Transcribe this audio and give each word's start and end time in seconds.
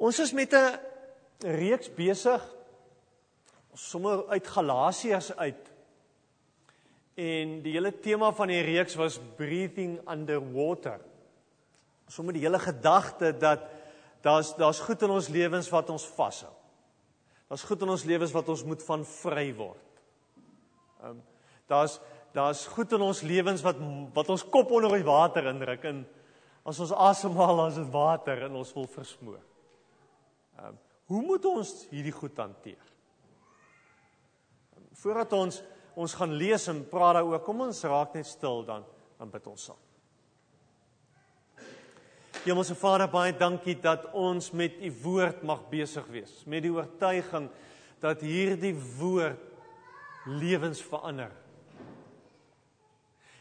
Ons 0.00 0.18
is 0.18 0.32
met 0.32 0.52
'n 0.52 0.80
reeks 1.44 1.90
besig 1.94 2.40
sommer 3.74 4.26
uit 4.28 4.46
Galasiërs 4.46 5.36
uit. 5.36 5.70
En 7.14 7.62
die 7.62 7.72
hele 7.72 7.92
tema 8.00 8.32
van 8.32 8.48
die 8.48 8.60
reeks 8.60 8.94
was 8.94 9.20
breathing 9.36 10.00
underwater. 10.08 11.00
Sommer 12.08 12.32
die 12.32 12.42
hele 12.42 12.58
gedagte 12.58 13.36
dat 13.36 13.60
daar's 14.20 14.54
daar's 14.56 14.80
goed 14.80 15.02
in 15.02 15.10
ons 15.10 15.28
lewens 15.28 15.68
wat 15.68 15.90
ons 15.90 16.06
vashou. 16.06 16.52
Daar's 17.48 17.62
goed 17.62 17.82
in 17.82 17.88
ons 17.88 18.04
lewens 18.04 18.32
wat 18.32 18.48
ons 18.48 18.64
moet 18.64 18.82
van 18.82 19.04
vry 19.04 19.54
word. 19.54 20.02
Ehm 21.02 21.10
um, 21.10 21.22
daar's 21.66 22.00
daar's 22.32 22.66
goed 22.66 22.92
in 22.92 23.00
ons 23.00 23.20
lewens 23.20 23.62
wat 23.62 23.76
wat 24.14 24.28
ons 24.28 24.48
kop 24.48 24.70
onder 24.70 24.90
die 24.96 25.04
water 25.04 25.46
indruk 25.46 25.84
en 25.84 26.06
as 26.62 26.80
ons 26.80 26.92
asemhaal 26.92 27.66
as 27.66 27.74
dit 27.74 27.90
water 27.90 28.42
en 28.42 28.54
ons 28.54 28.72
wil 28.72 28.86
versmoor. 28.86 29.49
Ehm 30.60 30.68
um, 30.68 30.78
hoe 31.10 31.22
moet 31.26 31.44
ons 31.44 31.70
hierdie 31.90 32.14
goed 32.14 32.36
hanteer? 32.38 32.82
Voordat 35.00 35.32
ons 35.32 35.62
ons 35.98 36.12
gaan 36.14 36.32
lees 36.38 36.68
en 36.70 36.84
praat 36.86 37.16
daaroor, 37.18 37.40
kom 37.42 37.64
ons 37.66 37.84
raak 37.84 38.14
net 38.14 38.28
stil 38.28 38.62
dan 38.68 38.84
dan 39.18 39.28
bid 39.28 39.46
ons 39.50 39.64
saam. 39.68 39.80
Hemelse 42.40 42.74
Vader, 42.78 43.10
baie 43.12 43.34
dankie 43.36 43.74
dat 43.76 44.06
ons 44.16 44.46
met 44.56 44.78
u 44.80 44.88
woord 45.02 45.42
mag 45.44 45.66
besig 45.68 46.06
wees, 46.08 46.38
met 46.48 46.64
die 46.64 46.72
oortuiging 46.72 47.50
dat 48.00 48.22
hierdie 48.24 48.72
woord 48.96 49.42
lewens 50.24 50.80
verander. 50.80 51.34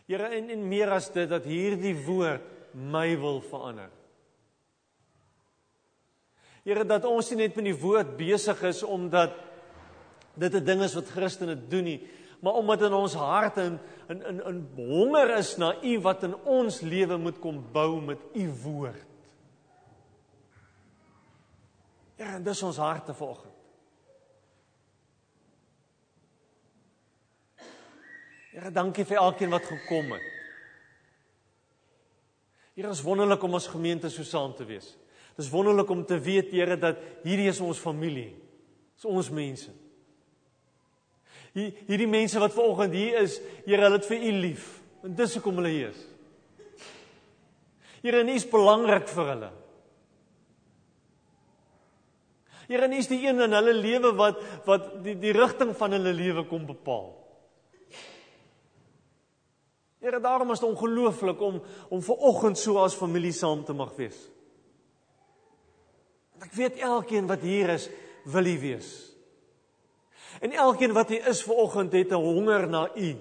Here 0.10 0.28
en 0.36 0.50
en 0.52 0.68
meer 0.68 0.92
as 0.92 1.08
dit 1.16 1.30
dat 1.32 1.48
hierdie 1.48 1.96
woord 2.04 2.44
my 2.74 3.14
wil 3.22 3.40
verander. 3.46 3.94
Here 6.70 6.86
dat 6.86 7.06
ons 7.10 7.32
nie 7.32 7.48
net 7.48 7.56
met 7.58 7.66
die 7.66 7.78
woord 7.82 8.12
besig 8.20 8.60
is 8.70 8.84
omdat 8.86 9.34
dit 10.38 10.54
'n 10.54 10.66
ding 10.66 10.82
is 10.86 10.94
wat 10.94 11.10
Christene 11.10 11.56
doen 11.56 11.84
nie, 11.84 12.08
maar 12.42 12.54
omdat 12.54 12.82
in 12.82 12.94
ons 12.94 13.14
harte 13.14 13.62
in 13.62 13.80
in 14.08 14.22
in, 14.26 14.42
in 14.46 14.68
honger 14.76 15.38
is 15.38 15.58
na 15.58 15.74
U 15.82 16.00
wat 16.00 16.24
in 16.24 16.36
ons 16.46 16.82
lewe 16.82 17.18
moet 17.18 17.40
kom 17.40 17.72
bou 17.72 18.02
met 18.02 18.20
U 18.34 18.54
woord. 18.64 19.10
Ja, 22.18 22.36
en 22.36 22.44
dis 22.44 22.64
ons 22.64 22.78
harte 22.78 23.14
vanoggend. 23.14 23.54
Here, 28.52 28.72
dankie 28.72 29.06
vir 29.06 29.18
elkeen 29.18 29.50
wat 29.50 29.66
gekom 29.66 30.12
het. 30.12 30.22
Here, 32.76 32.90
is 32.90 33.02
wonderlik 33.02 33.44
om 33.44 33.54
ons 33.54 33.68
gemeente 33.68 34.10
so 34.10 34.24
saam 34.24 34.56
te 34.56 34.66
wees. 34.66 34.98
Dis 35.40 35.52
wonderlik 35.54 35.90
om 35.90 36.04
te 36.06 36.18
weet, 36.20 36.52
Here, 36.52 36.76
dat 36.76 37.00
hierdie 37.24 37.48
is 37.48 37.62
ons 37.64 37.80
familie. 37.80 38.34
Dis 38.98 39.08
ons 39.08 39.30
mense. 39.32 39.72
Hier 41.56 41.78
hierdie 41.88 42.10
mense 42.10 42.42
wat 42.44 42.54
vanoggend 42.54 42.98
hier 42.98 43.22
is, 43.24 43.38
Here, 43.64 43.86
hulle 43.86 44.02
het 44.02 44.08
vir 44.10 44.26
U 44.28 44.34
lief. 44.44 44.66
En 45.08 45.14
dis 45.16 45.36
hoekom 45.38 45.62
hulle 45.62 45.72
hier 45.72 45.94
is. 45.94 46.02
Here, 48.04 48.20
U 48.20 48.34
is 48.36 48.48
belangrik 48.52 49.08
vir 49.12 49.32
hulle. 49.34 49.52
Here, 52.68 52.90
U 52.90 52.98
is 53.00 53.08
die 53.08 53.22
een 53.24 53.40
in 53.46 53.56
hulle 53.56 53.76
lewe 53.78 54.12
wat 54.20 54.42
wat 54.68 54.92
die 55.06 55.16
die 55.22 55.32
rigting 55.36 55.72
van 55.78 55.96
hulle 55.96 56.12
lewe 56.18 56.44
kom 56.50 56.68
bepaal. 56.68 57.14
Here, 60.04 60.20
daarom 60.20 60.52
is 60.52 60.60
dit 60.60 60.68
ongelooflik 60.68 61.42
om 61.48 61.62
om 61.90 62.04
ver 62.04 62.28
oggend 62.28 62.60
so 62.60 62.84
as 62.84 63.00
familie 63.00 63.34
saam 63.36 63.64
te 63.64 63.74
mag 63.74 63.96
wees. 63.96 64.20
Ek 66.40 66.54
weet 66.56 66.80
elkeen 66.80 67.28
wat 67.28 67.44
hier 67.44 67.70
is, 67.70 67.90
wil 68.24 68.46
U 68.46 68.60
wees. 68.60 68.90
En 70.40 70.52
elkeen 70.52 70.94
wat 70.96 71.10
hier 71.12 71.28
is 71.28 71.44
vanoggend 71.44 71.92
het 71.92 72.12
'n 72.12 72.24
honger 72.24 72.68
na 72.68 72.90
U. 72.96 73.18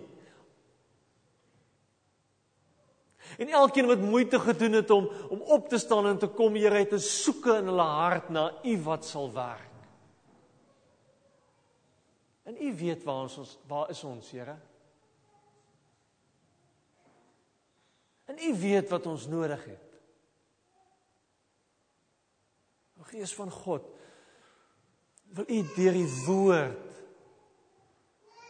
En 3.39 3.49
elkeen 3.49 3.87
wat 3.87 3.99
moeite 3.99 4.41
gedoen 4.41 4.73
het 4.73 4.91
om 4.91 5.11
om 5.29 5.41
op 5.41 5.69
te 5.69 5.79
staan 5.79 6.07
en 6.07 6.19
te 6.19 6.27
kom, 6.27 6.55
Here, 6.55 6.79
het 6.79 6.93
'n 6.93 6.99
soeke 6.99 7.57
in 7.57 7.67
hulle 7.67 7.83
hart 7.83 8.29
na 8.29 8.55
U 8.65 8.83
wat 8.83 9.05
sal 9.05 9.33
werk. 9.33 9.71
En 12.43 12.57
U 12.61 12.77
weet 12.77 13.05
waar 13.05 13.23
ons 13.23 13.59
waar 13.67 13.91
is 13.91 14.05
ons, 14.05 14.31
Here? 14.31 14.57
En 18.25 18.39
U 18.39 18.59
weet 18.59 18.89
wat 18.89 19.07
ons 19.07 19.27
nodig 19.27 19.65
het. 19.65 19.88
Gees 23.09 23.33
van 23.35 23.51
God, 23.51 23.87
wil 25.37 25.49
U 25.49 25.63
deur 25.77 25.97
die 25.97 26.11
woord 26.27 26.85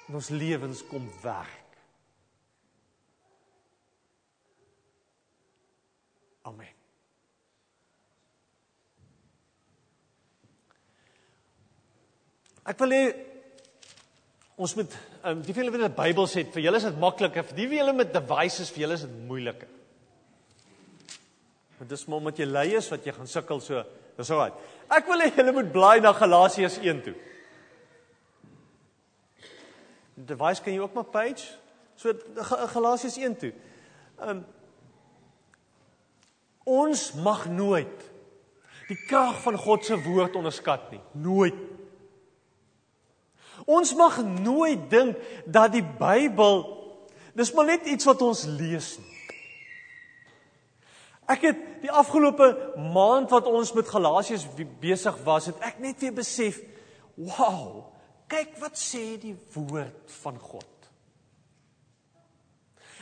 in 0.08 0.16
ons 0.18 0.30
lewens 0.32 0.82
kom 0.88 1.06
werk. 1.22 1.78
Amen. 6.48 6.74
Ek 12.68 12.78
wil 12.82 12.92
hê 12.92 13.02
ons 14.58 14.74
moet 14.76 14.94
um, 15.28 15.42
die 15.44 15.54
vele 15.56 15.72
wat 15.72 15.84
'n 15.86 15.94
Bybel 15.96 16.26
sê, 16.28 16.44
vir 16.52 16.64
julle 16.66 16.80
is 16.80 16.88
dit 16.88 16.98
makliker, 17.00 17.44
vir 17.44 17.56
die 17.56 17.68
wie 17.68 17.78
julle 17.78 17.94
met 17.94 18.12
devices 18.12 18.72
vir 18.74 18.84
julle 18.84 18.96
is 18.98 19.04
dit 19.06 19.14
moeiliker. 19.28 19.68
Want 21.78 21.90
dis 21.90 22.06
maar 22.08 22.18
omdat 22.18 22.38
jy 22.38 22.48
lui 22.48 22.68
is 22.76 22.90
wat 22.90 23.06
jy 23.06 23.12
gaan 23.14 23.30
sukkel 23.30 23.60
so. 23.62 23.84
Dis 24.18 24.30
alraai. 24.34 24.52
Ek 24.90 25.06
wil 25.06 25.22
hê 25.22 25.30
julle 25.30 25.54
moet 25.54 25.72
blaai 25.72 26.00
na 26.02 26.12
Galasiërs 26.16 26.80
1 26.82 27.02
toe 27.06 27.16
device 30.26 30.62
kan 30.62 30.74
jy 30.74 30.82
ook 30.82 30.94
maar 30.94 31.10
page 31.12 31.46
so 31.98 32.12
Galasiërs 32.74 33.18
1 33.18 33.36
toe. 33.38 33.52
Um 34.22 34.44
ons 36.68 37.02
mag 37.24 37.46
nooit 37.48 38.06
die 38.88 38.98
krag 39.08 39.38
van 39.40 39.56
God 39.56 39.84
se 39.84 39.96
woord 40.04 40.36
onderskat 40.36 40.90
nie. 40.92 41.00
Nooit. 41.12 41.56
Ons 43.64 43.94
mag 43.96 44.20
nooit 44.24 44.84
dink 44.92 45.16
dat 45.46 45.72
die 45.72 45.84
Bybel 45.84 46.60
dis 47.36 47.52
maar 47.56 47.70
net 47.70 47.88
iets 47.88 48.04
wat 48.08 48.22
ons 48.24 48.44
lees 48.44 48.96
nie. 49.00 49.07
Ek 51.28 51.44
het 51.44 51.60
die 51.82 51.92
afgelope 51.92 52.48
maand 52.94 53.28
wat 53.34 53.46
ons 53.50 53.74
met 53.76 53.88
Galasiërs 53.88 54.46
besig 54.80 55.16
was, 55.26 55.50
het 55.50 55.60
ek 55.68 55.82
net 55.84 56.00
weer 56.00 56.14
besef, 56.16 56.62
wow, 57.20 57.84
kyk 58.32 58.56
wat 58.62 58.80
sê 58.80 59.18
die 59.20 59.36
woord 59.54 60.14
van 60.22 60.38
God. 60.40 60.74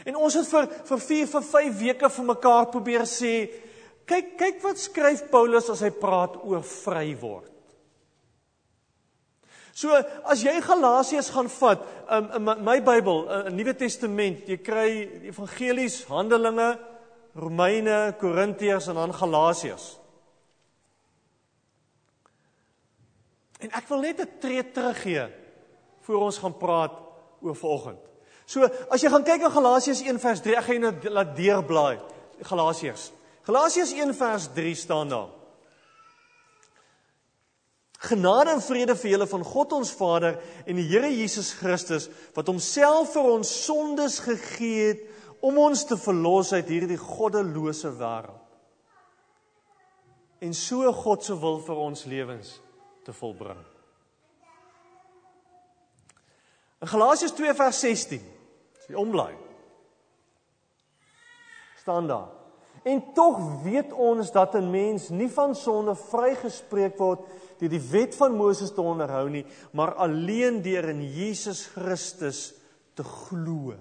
En 0.06 0.19
ons 0.19 0.34
het 0.38 0.47
vir 0.47 0.66
vir 0.91 1.03
4 1.03 1.31
vir 1.31 1.47
5 1.50 1.78
weke 1.81 2.10
vir 2.16 2.26
mekaar 2.32 2.66
probeer 2.70 3.06
sê, 3.10 3.34
kyk 4.06 4.34
kyk 4.38 4.59
wat 4.62 4.78
skryf 4.78 5.25
Paulus 5.31 5.70
as 5.72 5.82
hy 5.82 5.91
praat 5.94 6.36
oor 6.42 6.62
vry 6.66 7.10
word. 7.19 7.53
So 9.76 9.92
as 10.25 10.42
jy 10.42 10.54
Galasiërs 10.65 11.31
gaan 11.34 11.50
vat, 11.53 11.82
um, 12.09 12.28
in 12.38 12.44
my, 12.47 12.54
my 12.70 12.76
Bybel, 12.81 13.26
uh, 13.28 13.42
'n 13.50 13.56
Nuwe 13.59 13.75
Testament, 13.76 14.47
jy 14.48 14.56
kry 14.56 14.88
evangelies, 15.28 16.04
Handelinge, 16.09 16.78
Romeine, 17.36 18.14
Korintiërs 18.19 18.88
en 18.88 18.94
dan 18.94 19.14
Galasiërs. 19.14 19.86
En 23.60 23.72
ek 23.72 23.88
wil 23.88 24.00
net 24.00 24.20
'n 24.20 24.38
tree 24.41 24.64
teruggee 24.72 25.28
voor 26.00 26.20
ons 26.28 26.38
gaan 26.38 26.56
praat 26.56 26.92
oor 27.41 27.56
vanoggend. 27.56 28.00
So, 28.47 28.62
as 28.91 29.02
jy 29.02 29.08
gaan 29.10 29.24
kyk 29.24 29.42
in 29.42 29.50
Galasiërs 29.50 30.00
1 30.00 30.20
vers 30.20 30.41
3, 30.41 30.56
ek 30.56 30.64
gaan 30.64 30.80
jou 30.80 30.92
nou 30.92 31.10
laat 31.10 31.36
deurblaai. 31.36 31.98
Galasiërs. 32.42 33.12
Galasiërs 33.42 33.92
1 33.92 34.14
vers 34.14 34.48
3 34.54 34.74
staan 34.74 35.08
daar. 35.08 35.28
Genade 37.98 38.50
en 38.50 38.62
vrede 38.62 38.97
vir 38.97 39.10
julle 39.10 39.27
van 39.27 39.44
God 39.44 39.72
ons 39.72 39.92
Vader 39.97 40.36
en 40.66 40.77
die 40.77 40.84
Here 40.84 41.09
Jesus 41.09 41.54
Christus 41.56 42.09
wat 42.36 42.47
homself 42.47 43.15
vir 43.15 43.22
ons 43.22 43.65
sondes 43.65 44.18
gegee 44.21 44.89
het 44.89 45.00
om 45.41 45.59
ons 45.59 45.84
te 45.84 45.97
verlos 45.97 46.53
uit 46.53 46.68
hierdie 46.68 47.00
goddelose 47.00 47.92
wêreld. 47.98 48.42
En 50.41 50.53
so 50.54 50.92
God 50.92 51.24
se 51.24 51.34
wil 51.41 51.59
vir 51.65 51.80
ons 51.80 52.04
lewens 52.04 52.60
te 53.06 53.12
volbring. 53.16 53.62
In 56.84 56.91
Galasiërs 56.92 57.33
2 57.33 57.54
vers 57.56 57.78
16, 57.80 58.24
as 58.77 58.88
jy 58.91 58.98
omblaai, 59.00 59.33
staan 61.80 62.10
daar: 62.10 62.28
En 62.86 63.00
tog 63.16 63.41
weet 63.65 63.92
ons 63.92 64.30
dat 64.32 64.54
'n 64.54 64.71
mens 64.71 65.09
nie 65.09 65.30
van 65.32 65.54
sonde 65.54 65.94
vrygespreek 65.94 66.98
word 66.98 67.21
deur 67.59 67.68
die 67.68 67.89
wet 67.91 68.15
van 68.15 68.36
Moses 68.36 68.71
te 68.72 68.80
onderhou 68.80 69.28
nie, 69.30 69.47
maar 69.72 69.94
alleen 69.94 70.62
deur 70.62 70.89
in 70.89 71.03
Jesus 71.03 71.66
Christus 71.66 72.54
te 72.94 73.04
glo. 73.04 73.74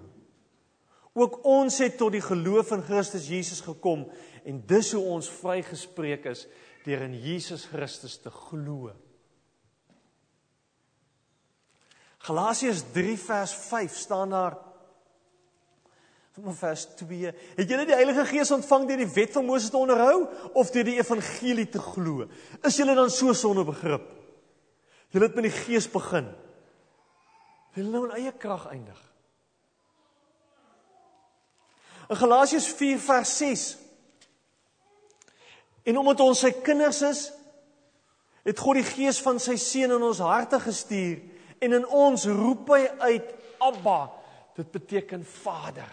Ook 1.15 1.39
ons 1.47 1.77
het 1.79 1.95
tot 1.97 2.11
die 2.11 2.23
geloof 2.23 2.73
in 2.75 2.83
Christus 2.83 3.29
Jesus 3.31 3.61
gekom 3.63 4.03
en 4.43 4.59
dis 4.67 4.91
hoe 4.91 5.03
ons 5.15 5.29
vrygespreek 5.39 6.27
is 6.27 6.43
deur 6.83 7.05
in 7.07 7.15
Jesus 7.17 7.63
Christus 7.71 8.17
te 8.21 8.29
glo. 8.33 8.91
Galasiërs 12.25 12.83
3 12.93 13.15
vers 13.21 13.55
5 13.69 13.95
staan 13.95 14.35
daar 14.35 14.59
van 16.35 16.55
vers 16.55 16.83
2. 16.99 17.31
Het 17.55 17.69
julle 17.69 17.87
die 17.87 17.95
Heilige 17.95 18.25
Gees 18.27 18.51
ontvang 18.51 18.89
deur 18.89 18.99
die 18.99 19.13
wet 19.15 19.31
van 19.37 19.47
Moses 19.47 19.71
te 19.71 19.79
onderhou 19.79 20.25
of 20.51 20.71
deur 20.75 20.83
die 20.83 20.99
evangelie 20.99 21.69
te 21.71 21.79
glo? 21.79 22.27
Is 22.59 22.75
julle 22.81 22.95
dan 22.97 23.13
so 23.13 23.33
sonder 23.33 23.63
begrip? 23.67 24.09
Julle 25.15 25.29
het 25.29 25.37
met 25.39 25.47
die 25.47 25.57
Gees 25.63 25.87
begin. 25.87 26.27
Wil 27.77 27.91
nou 27.93 28.07
in 28.09 28.17
eie 28.19 28.33
krag 28.35 28.67
eindig. 28.73 28.99
In 32.09 32.15
Galasiërs 32.15 32.67
4 32.77 32.99
vers 32.99 33.37
6 33.37 33.65
En 35.85 35.97
omdat 36.01 36.19
ons 36.25 36.39
sy 36.41 36.49
kinders 36.65 37.01
is, 37.05 37.27
het 38.45 38.61
God 38.61 38.79
die 38.79 38.87
gees 38.87 39.19
van 39.21 39.37
sy 39.41 39.55
seun 39.61 39.93
in 39.93 40.05
ons 40.05 40.21
harte 40.21 40.57
gestuur 40.61 41.21
en 41.65 41.77
in 41.77 41.85
ons 41.85 42.25
roep 42.29 42.71
hy 42.73 42.81
uit 43.05 43.29
Abba. 43.63 43.99
Dit 44.57 44.71
beteken 44.73 45.23
Vader. 45.27 45.89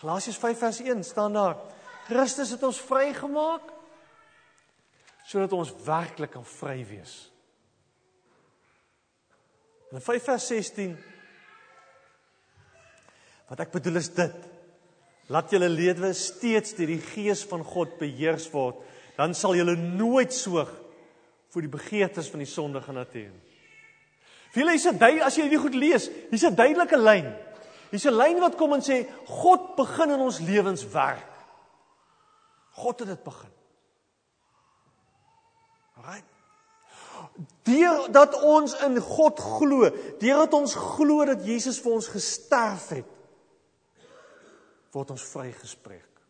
Galasiërs 0.00 0.40
5 0.40 0.60
vers 0.60 0.80
1 0.84 1.04
staan 1.04 1.36
daar: 1.36 1.56
Christus 2.08 2.52
het 2.54 2.64
ons 2.64 2.80
vrygemaak 2.88 3.72
sodat 5.26 5.52
ons 5.56 5.72
werklik 5.84 6.30
kan 6.36 6.44
vry 6.46 6.78
wees. 6.86 7.14
In 9.90 10.00
5 10.00 10.28
vers 10.28 10.46
16 10.52 10.92
Wat 13.50 13.60
ek 13.62 13.72
bedoel 13.72 14.00
is 14.02 14.10
dit. 14.14 14.36
Laat 15.32 15.50
julle 15.50 15.68
lewe 15.70 16.12
steeds 16.14 16.76
deur 16.78 16.90
die 16.90 17.02
gees 17.02 17.42
van 17.50 17.64
God 17.66 17.96
beheers 17.98 18.46
word, 18.52 18.78
dan 19.16 19.34
sal 19.34 19.56
julle 19.58 19.74
nooit 19.74 20.34
soog 20.34 20.70
vir 21.54 21.64
die 21.66 21.72
begeertes 21.72 22.28
van 22.30 22.42
die 22.44 22.50
sondige 22.50 22.92
natuur 22.94 23.32
nie. 23.32 23.42
Vir 24.54 24.62
julle 24.62 24.76
is 24.78 24.86
dit 24.86 25.02
as 25.26 25.36
jy 25.36 25.46
hierdie 25.46 25.60
goed 25.60 25.74
lees, 25.74 26.06
hier's 26.30 26.44
'n 26.44 26.54
duidelike 26.56 26.96
lyn. 26.96 27.34
Hier's 27.90 28.06
'n 28.06 28.16
lyn 28.16 28.40
wat 28.40 28.56
kom 28.56 28.72
en 28.72 28.80
sê 28.80 29.06
God 29.26 29.76
begin 29.76 30.10
in 30.10 30.20
ons 30.20 30.38
lewens 30.40 30.84
werk. 30.92 31.32
God 32.72 32.98
het 33.00 33.08
dit 33.08 33.24
begin. 33.24 33.52
Alraai. 35.96 36.22
Deur 37.64 38.12
dat 38.12 38.42
ons 38.42 38.74
in 38.84 39.00
God 39.00 39.40
glo, 39.40 39.90
deur 40.20 40.38
dat 40.44 40.54
ons 40.54 40.74
glo 40.74 41.24
dat 41.24 41.44
Jesus 41.44 41.80
vir 41.80 41.92
ons 41.92 42.08
gesterf 42.08 42.88
het, 42.88 43.15
word 44.96 45.12
ons 45.14 45.26
vrygespreek. 45.32 46.24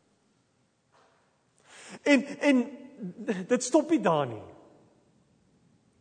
En 2.02 2.26
en 2.50 2.64
dit 3.46 3.62
stop 3.62 3.90
nie 3.92 4.00
daar 4.02 4.26
nie. 4.26 4.42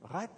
Right? 0.10 0.32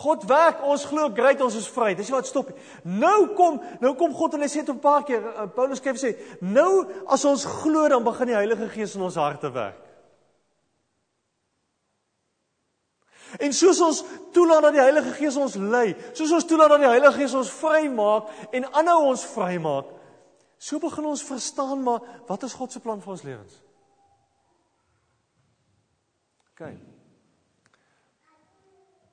God 0.00 0.24
werk, 0.24 0.62
ons 0.64 0.86
glo 0.88 1.10
great, 1.12 1.42
ons 1.44 1.56
is 1.58 1.68
vry. 1.68 1.90
Dis 1.96 2.08
wat 2.12 2.28
stop. 2.28 2.54
Nou 2.88 3.34
kom, 3.36 3.58
nou 3.82 3.92
kom 4.00 4.14
God 4.16 4.38
en 4.38 4.46
hy 4.46 4.48
sê 4.48 4.64
dit 4.64 4.72
'n 4.74 4.80
paar 4.80 5.04
keer. 5.04 5.20
Uh, 5.20 5.46
Paulus 5.46 5.78
skryf 5.78 6.00
sê, 6.00 6.16
nou 6.40 6.86
as 7.06 7.24
ons 7.24 7.44
glo, 7.44 7.88
dan 7.88 8.04
begin 8.04 8.26
die 8.26 8.40
Heilige 8.40 8.68
Gees 8.68 8.94
in 8.94 9.02
ons 9.02 9.20
harte 9.20 9.52
werk. 9.52 9.82
En 13.38 13.52
soos 13.52 13.80
ons 13.80 14.04
toelaat 14.32 14.62
dat 14.62 14.72
die 14.72 14.82
Heilige 14.82 15.12
Gees 15.12 15.36
ons 15.36 15.54
lei, 15.54 15.94
soos 16.12 16.32
ons 16.32 16.44
toelaat 16.44 16.70
dat 16.70 16.80
die 16.80 16.88
Heilige 16.88 17.18
Gees 17.20 17.34
ons 17.34 17.50
vrymaak 17.50 18.24
en 18.50 18.72
aanhou 18.72 19.04
ons 19.12 19.24
vrymaak, 19.24 19.86
So 20.60 20.76
begin 20.78 21.08
ons 21.08 21.24
verstaan 21.24 21.80
maar 21.82 22.04
wat 22.28 22.44
is 22.44 22.54
God 22.54 22.72
se 22.72 22.82
plan 22.84 23.00
vir 23.00 23.14
ons 23.14 23.24
lewens? 23.24 23.58
OK. 26.52 26.66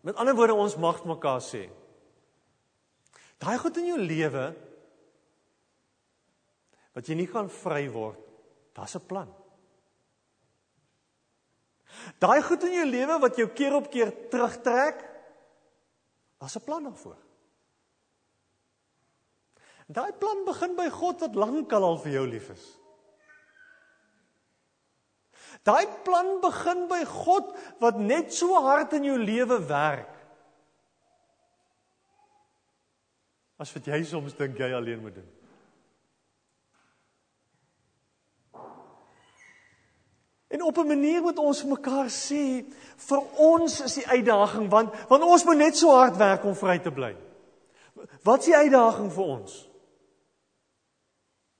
Met 0.04 0.20
ander 0.20 0.36
woorde 0.36 0.58
ons 0.60 0.76
mag 0.76 1.00
mekaar 1.08 1.40
sê. 1.44 1.70
Daai 3.40 3.56
goed 3.62 3.80
in 3.80 3.94
jou 3.94 4.00
lewe 4.02 4.48
wat 6.98 7.08
jy 7.08 7.16
nie 7.16 7.30
kan 7.30 7.48
vry 7.54 7.86
word, 7.94 8.20
daar's 8.74 8.96
'n 8.98 9.06
plan. 9.08 9.30
Daai 12.20 12.42
goed 12.42 12.64
in 12.64 12.74
jou 12.74 12.86
lewe 12.90 13.20
wat 13.22 13.38
jou 13.38 13.48
keer 13.48 13.76
op 13.76 13.92
keer 13.92 14.12
terugtrek, 14.30 15.06
daar's 16.40 16.58
'n 16.58 16.66
plan 16.66 16.84
daarvoor. 16.84 17.27
Daai 19.88 20.12
plan 20.20 20.44
begin 20.46 20.76
by 20.76 20.90
God 20.92 21.22
wat 21.24 21.36
lankal 21.40 21.86
al 21.88 21.98
vir 22.04 22.18
jou 22.18 22.26
lief 22.28 22.50
is. 22.52 22.66
Daai 25.64 25.88
plan 26.04 26.38
begin 26.44 26.86
by 26.92 27.02
God 27.08 27.54
wat 27.80 28.00
net 28.00 28.34
so 28.36 28.60
hard 28.64 28.94
in 28.98 29.08
jou 29.08 29.16
lewe 29.20 29.60
werk. 29.70 30.14
As 33.58 33.72
wat 33.74 33.88
jy 33.90 34.04
soms 34.06 34.36
dink 34.38 34.60
jy 34.60 34.70
alleen 34.76 35.02
moet 35.02 35.16
doen. 35.18 35.32
En 40.48 40.64
op 40.64 40.78
'n 40.78 40.88
manier 40.88 41.22
moet 41.22 41.38
ons 41.38 41.64
mekaar 41.64 42.10
sê 42.10 42.66
vir 42.98 43.22
ons 43.36 43.80
is 43.82 43.94
die 43.94 44.08
uitdaging 44.08 44.70
want 44.70 44.94
want 45.08 45.24
ons 45.24 45.44
moet 45.44 45.58
net 45.58 45.78
so 45.78 45.92
hard 45.92 46.18
werk 46.18 46.44
om 46.44 46.56
vry 46.56 46.80
te 46.80 46.92
bly. 46.92 47.16
Wat 48.24 48.40
is 48.40 48.46
die 48.46 48.56
uitdaging 48.56 49.12
vir 49.12 49.24
ons? 49.24 49.67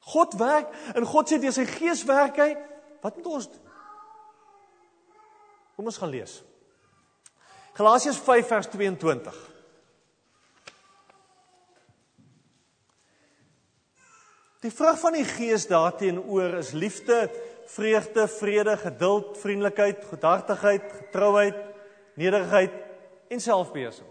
God 0.08 0.38
werk 0.40 0.72
en 0.96 1.08
God 1.08 1.30
sê 1.30 1.40
deur 1.42 1.56
sy 1.56 1.66
gees 1.68 2.04
werk 2.08 2.40
hy. 2.40 2.52
Wat 3.04 3.18
moet 3.20 3.32
ons 3.38 3.50
doen? 3.52 3.64
Kom 5.78 5.90
ons 5.92 6.00
gaan 6.02 6.10
lees. 6.10 6.40
Galasiërs 7.78 8.18
5 8.26 8.48
vers 8.50 8.70
22. 8.74 9.36
Die 14.66 14.74
vrug 14.74 14.98
van 15.00 15.14
die 15.14 15.28
gees 15.28 15.68
daarteenoor 15.70 16.58
is 16.64 16.74
liefde, 16.74 17.28
vreugde, 17.70 18.26
vrede, 18.40 18.74
geduld, 18.82 19.38
vriendelikheid, 19.38 20.02
goedhartigheid, 20.10 20.90
getrouheid, 21.04 21.60
nederigheid 22.18 22.74
en 23.30 23.44
selfbeheersing. 23.44 24.10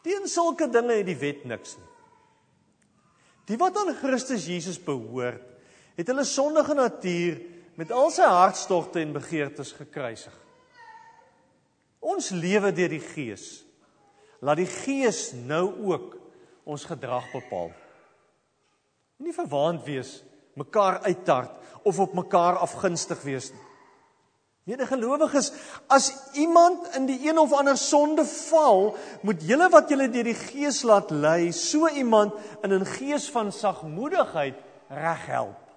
Teen 0.00 0.24
sulke 0.32 0.70
dinge 0.72 0.96
het 0.96 1.08
die 1.10 1.18
wet 1.20 1.44
niks 1.44 1.76
nie. 1.76 1.89
Die 3.50 3.58
wat 3.58 3.78
aan 3.80 3.94
Christus 3.98 4.46
Jesus 4.46 4.78
behoort, 4.82 5.42
het 5.98 6.08
hulle 6.08 6.24
sondige 6.24 6.76
natuur 6.78 7.40
met 7.80 7.90
al 7.92 8.12
sy 8.14 8.28
hartstogte 8.28 9.00
en 9.02 9.16
begeertes 9.16 9.72
gekruisig. 9.74 10.34
Ons 12.00 12.30
lewe 12.32 12.70
deur 12.72 12.92
die 12.94 13.02
Gees. 13.02 13.64
Laat 14.40 14.62
die 14.62 14.70
Gees 14.70 15.32
nou 15.34 15.66
ook 15.90 16.14
ons 16.64 16.86
gedrag 16.88 17.26
bepaal. 17.34 17.72
Nie 19.20 19.34
verwaand 19.36 19.82
wees, 19.84 20.20
mekaar 20.56 21.02
uittart 21.04 21.82
of 21.84 21.98
op 22.00 22.14
mekaar 22.16 22.62
afgunstig 22.62 23.20
wees 23.26 23.50
nie. 23.52 23.69
Medegelowiges, 24.68 25.52
as 25.88 26.10
iemand 26.36 26.94
in 26.94 27.06
die 27.08 27.18
een 27.28 27.38
of 27.38 27.52
ander 27.56 27.78
sonde 27.80 28.24
val, 28.28 28.92
moet 29.22 29.42
julle 29.42 29.70
wat 29.72 29.88
julle 29.90 30.10
deur 30.12 30.28
die 30.28 30.36
Gees 30.36 30.82
laat 30.86 31.10
lei, 31.10 31.52
so 31.52 31.88
iemand 31.88 32.36
in 32.62 32.74
'n 32.74 32.84
gees 32.84 33.30
van 33.30 33.52
sagmoedigheid 33.52 34.54
reghelp. 34.88 35.70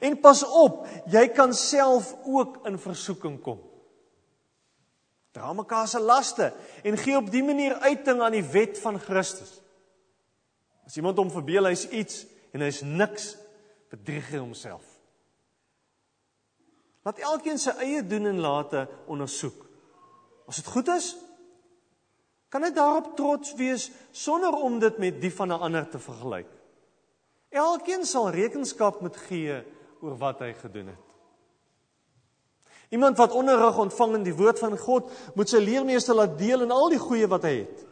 En 0.00 0.20
pas 0.20 0.42
op, 0.44 0.86
jy 1.06 1.28
kan 1.28 1.54
self 1.54 2.14
ook 2.24 2.66
in 2.66 2.78
versoeking 2.78 3.40
kom. 3.42 3.60
Dra 5.32 5.52
mekaar 5.52 5.88
se 5.88 6.00
laste 6.00 6.52
en 6.82 6.96
gee 6.96 7.16
op 7.16 7.30
dië 7.30 7.42
manier 7.42 7.74
uiting 7.74 8.20
aan 8.20 8.32
die 8.32 8.44
wet 8.44 8.78
van 8.78 8.98
Christus. 9.00 9.60
As 10.86 10.96
iemand 10.96 11.18
hom 11.18 11.30
verbeel 11.30 11.68
hy's 11.68 11.84
iets 11.88 12.24
en 12.52 12.60
hy's 12.64 12.80
niks, 12.82 13.34
bedrieg 13.92 14.30
hy 14.30 14.38
homself. 14.38 14.95
Laat 17.06 17.22
elkeen 17.22 17.60
sy 17.62 17.70
eie 17.84 18.02
doen 18.02 18.26
en 18.32 18.42
late 18.42 18.82
ondersoek. 19.06 19.60
As 20.50 20.58
dit 20.58 20.66
goed 20.74 20.88
is, 20.90 21.12
kan 22.50 22.66
hy 22.66 22.72
daarop 22.74 23.12
trots 23.18 23.54
wees 23.58 23.88
sonder 24.10 24.54
om 24.58 24.80
dit 24.82 24.98
met 24.98 25.20
die 25.22 25.30
van 25.30 25.52
'n 25.52 25.62
ander 25.68 25.86
te 25.88 25.98
vergelyk. 26.02 26.50
Elkeen 27.50 28.04
sal 28.04 28.30
rekenskap 28.30 29.00
moet 29.00 29.16
gee 29.16 29.62
oor 30.02 30.16
wat 30.18 30.38
hy 30.40 30.52
gedoen 30.52 30.86
het. 30.86 31.04
Iemand 32.90 33.16
wat 33.16 33.32
onderrig 33.32 33.78
ontvang 33.78 34.14
in 34.14 34.22
die 34.22 34.34
woord 34.34 34.58
van 34.58 34.78
God, 34.78 35.10
moet 35.34 35.48
sy 35.48 35.58
leermeester 35.58 36.14
laat 36.14 36.38
deel 36.38 36.62
in 36.62 36.70
al 36.70 36.88
die 36.88 37.02
goeie 37.02 37.26
wat 37.26 37.42
hy 37.42 37.54
het. 37.66 37.86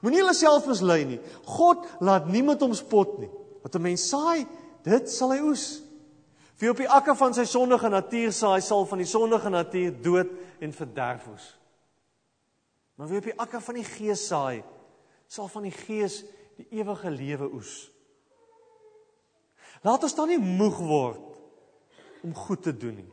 Moenie 0.00 0.20
hulle 0.20 0.34
self 0.34 0.66
mislei 0.66 1.04
nie. 1.04 1.20
God 1.44 1.86
laat 2.00 2.26
niemand 2.26 2.60
hom 2.60 2.74
spot 2.74 3.18
nie. 3.18 3.30
Wat 3.62 3.74
'n 3.74 3.82
mens 3.82 4.08
saai, 4.08 4.46
dit 4.82 5.10
sal 5.10 5.32
hy 5.32 5.40
oes. 5.40 5.82
Wie 6.60 6.70
op 6.70 6.78
die 6.78 6.90
akker 6.90 7.16
van 7.18 7.34
sy 7.34 7.44
sondige 7.48 7.88
natuur 7.90 8.32
saai, 8.34 8.60
sal 8.62 8.84
van 8.86 9.00
die 9.02 9.08
sondige 9.08 9.50
natuur 9.50 9.94
dood 10.02 10.34
en 10.62 10.74
verderf 10.76 11.26
oes. 11.32 11.46
Maar 12.96 13.08
wie 13.10 13.22
op 13.22 13.30
die 13.30 13.38
akker 13.40 13.62
van 13.64 13.80
die 13.80 13.86
gees 13.88 14.26
saai, 14.28 14.62
sal 15.26 15.48
van 15.48 15.64
die 15.66 15.74
gees 15.74 16.20
die 16.60 16.68
ewige 16.78 17.10
lewe 17.10 17.48
oes. 17.56 17.72
Laat 19.82 20.04
ons 20.06 20.14
dan 20.14 20.30
nie 20.30 20.38
moeg 20.38 20.78
word 20.78 22.22
om 22.22 22.34
goed 22.36 22.62
te 22.62 22.74
doen 22.76 23.00
nie. 23.00 23.10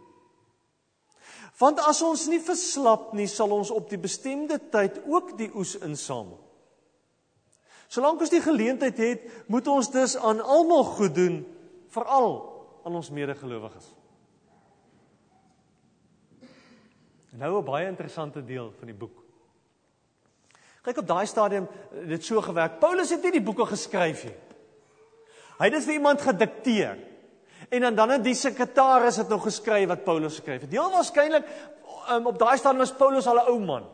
Want 1.59 1.81
as 1.83 1.99
ons 2.05 2.27
nie 2.31 2.39
verslap 2.43 3.09
nie, 3.17 3.27
sal 3.27 3.51
ons 3.51 3.71
op 3.73 3.89
die 3.91 3.99
bestemde 3.99 4.59
tyd 4.71 5.01
ook 5.09 5.33
die 5.39 5.49
oes 5.57 5.73
insamel. 5.83 6.37
Solank 7.89 8.21
ons 8.21 8.31
die 8.31 8.43
geleentheid 8.43 8.99
het, 9.01 9.25
moet 9.49 9.67
ons 9.67 9.89
dus 9.91 10.13
aan 10.15 10.43
almal 10.45 10.85
goed 10.93 11.15
doen, 11.17 11.41
veral 11.89 12.37
aan 12.89 12.97
ons 12.97 13.13
medegelowiges. 13.13 13.87
Nou 17.37 17.59
'n 17.61 17.65
baie 17.65 17.87
interessante 17.87 18.43
deel 18.43 18.73
van 18.77 18.87
die 18.87 18.97
boek. 18.97 19.23
Kyk 20.81 20.97
op 20.97 21.07
daai 21.07 21.25
stadium 21.25 21.67
dit 22.07 22.23
so 22.23 22.41
gewerk. 22.41 22.79
Paulus 22.79 23.09
het 23.09 23.23
nie 23.23 23.31
die 23.31 23.41
boeke 23.41 23.65
geskryf 23.65 24.23
nie. 24.23 24.35
Hy 25.59 25.65
het 25.65 25.73
dit 25.73 25.83
vir 25.83 25.93
iemand 25.93 26.21
gedikteer. 26.21 26.97
En 27.69 27.81
dan 27.81 27.95
dan 27.95 28.09
het 28.09 28.23
die 28.23 28.33
sekretaris 28.33 29.15
dit 29.15 29.29
nog 29.29 29.43
geskryf 29.43 29.87
wat 29.87 30.03
Paulus 30.03 30.35
geskryf 30.35 30.61
het. 30.61 30.71
Heel 30.71 30.91
waarskynlik 30.91 31.45
um, 32.09 32.27
op 32.27 32.39
daai 32.39 32.57
stadium 32.57 32.79
was 32.79 32.95
Paulus 32.95 33.27
al 33.27 33.35
'n 33.35 33.47
ou 33.47 33.59
man. 33.59 33.85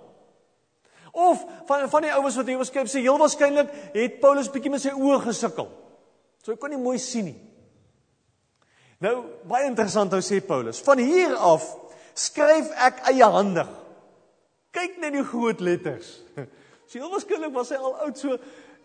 Of 1.11 1.45
van 1.65 1.89
van 1.89 2.01
die 2.01 2.13
ouens 2.13 2.35
wat 2.35 2.45
hier 2.45 2.57
beskryf 2.57 2.89
sê 2.89 2.99
heel 2.99 3.17
waarskynlik 3.17 3.69
het 3.93 4.19
Paulus 4.19 4.51
bietjie 4.51 4.71
met 4.71 4.81
sy 4.81 4.89
oë 4.89 5.19
gesukkel. 5.21 5.67
So 6.41 6.51
hy 6.51 6.57
kon 6.57 6.69
nie 6.69 6.77
mooi 6.77 6.97
sien 6.97 7.25
nie. 7.25 7.54
Nou 9.03 9.15
baie 9.47 9.67
interessant 9.67 10.13
hoe 10.13 10.23
sê 10.23 10.39
Paulus. 10.45 10.79
Van 10.85 11.01
hier 11.01 11.35
af 11.35 11.65
skryf 12.15 12.69
ek 12.87 13.01
eiehandig. 13.11 13.69
Kyk 14.75 14.99
net 15.03 15.15
die 15.17 15.25
groot 15.25 15.63
letters. 15.63 16.19
So 16.85 16.99
heel 17.01 17.09
waarskynlik 17.09 17.49
was 17.49 17.71
hy 17.73 17.79
al 17.81 17.95
oud 18.05 18.19
so 18.21 18.35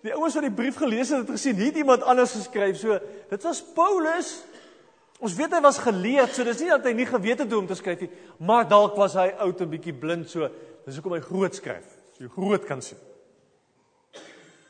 die 0.01 0.15
ouens 0.17 0.33
wat 0.33 0.47
die 0.47 0.55
brief 0.57 0.79
gelees 0.81 1.11
het 1.13 1.19
het 1.21 1.35
gesien 1.35 1.59
hier 1.61 1.77
iemand 1.83 2.01
anders 2.09 2.33
geskryf. 2.33 2.79
So 2.81 2.97
dit 3.29 3.45
was 3.45 3.61
Paulus 3.77 4.31
Ons 5.21 5.35
weet 5.37 5.53
hy 5.53 5.61
was 5.61 5.79
geleerd, 5.85 6.33
so 6.33 6.45
dis 6.49 6.63
nie 6.65 6.71
dat 6.73 6.87
hy 6.89 6.95
nie 6.97 7.05
geweet 7.09 7.43
het 7.43 7.51
hoe 7.53 7.61
om 7.61 7.67
te 7.69 7.77
skryf 7.77 8.07
nie, 8.07 8.11
maar 8.49 8.65
dalk 8.69 8.95
was 8.97 9.19
hy 9.21 9.27
oud 9.45 9.59
en 9.61 9.69
bietjie 9.69 9.93
blind 9.93 10.31
so. 10.33 10.49
Dis 10.87 10.97
hoekom 10.97 11.19
hy 11.19 11.21
groot 11.21 11.57
skryf. 11.57 11.91
So 12.17 12.25
jy 12.25 12.31
groot 12.33 12.65
kan 12.65 12.81
sien. 12.85 13.01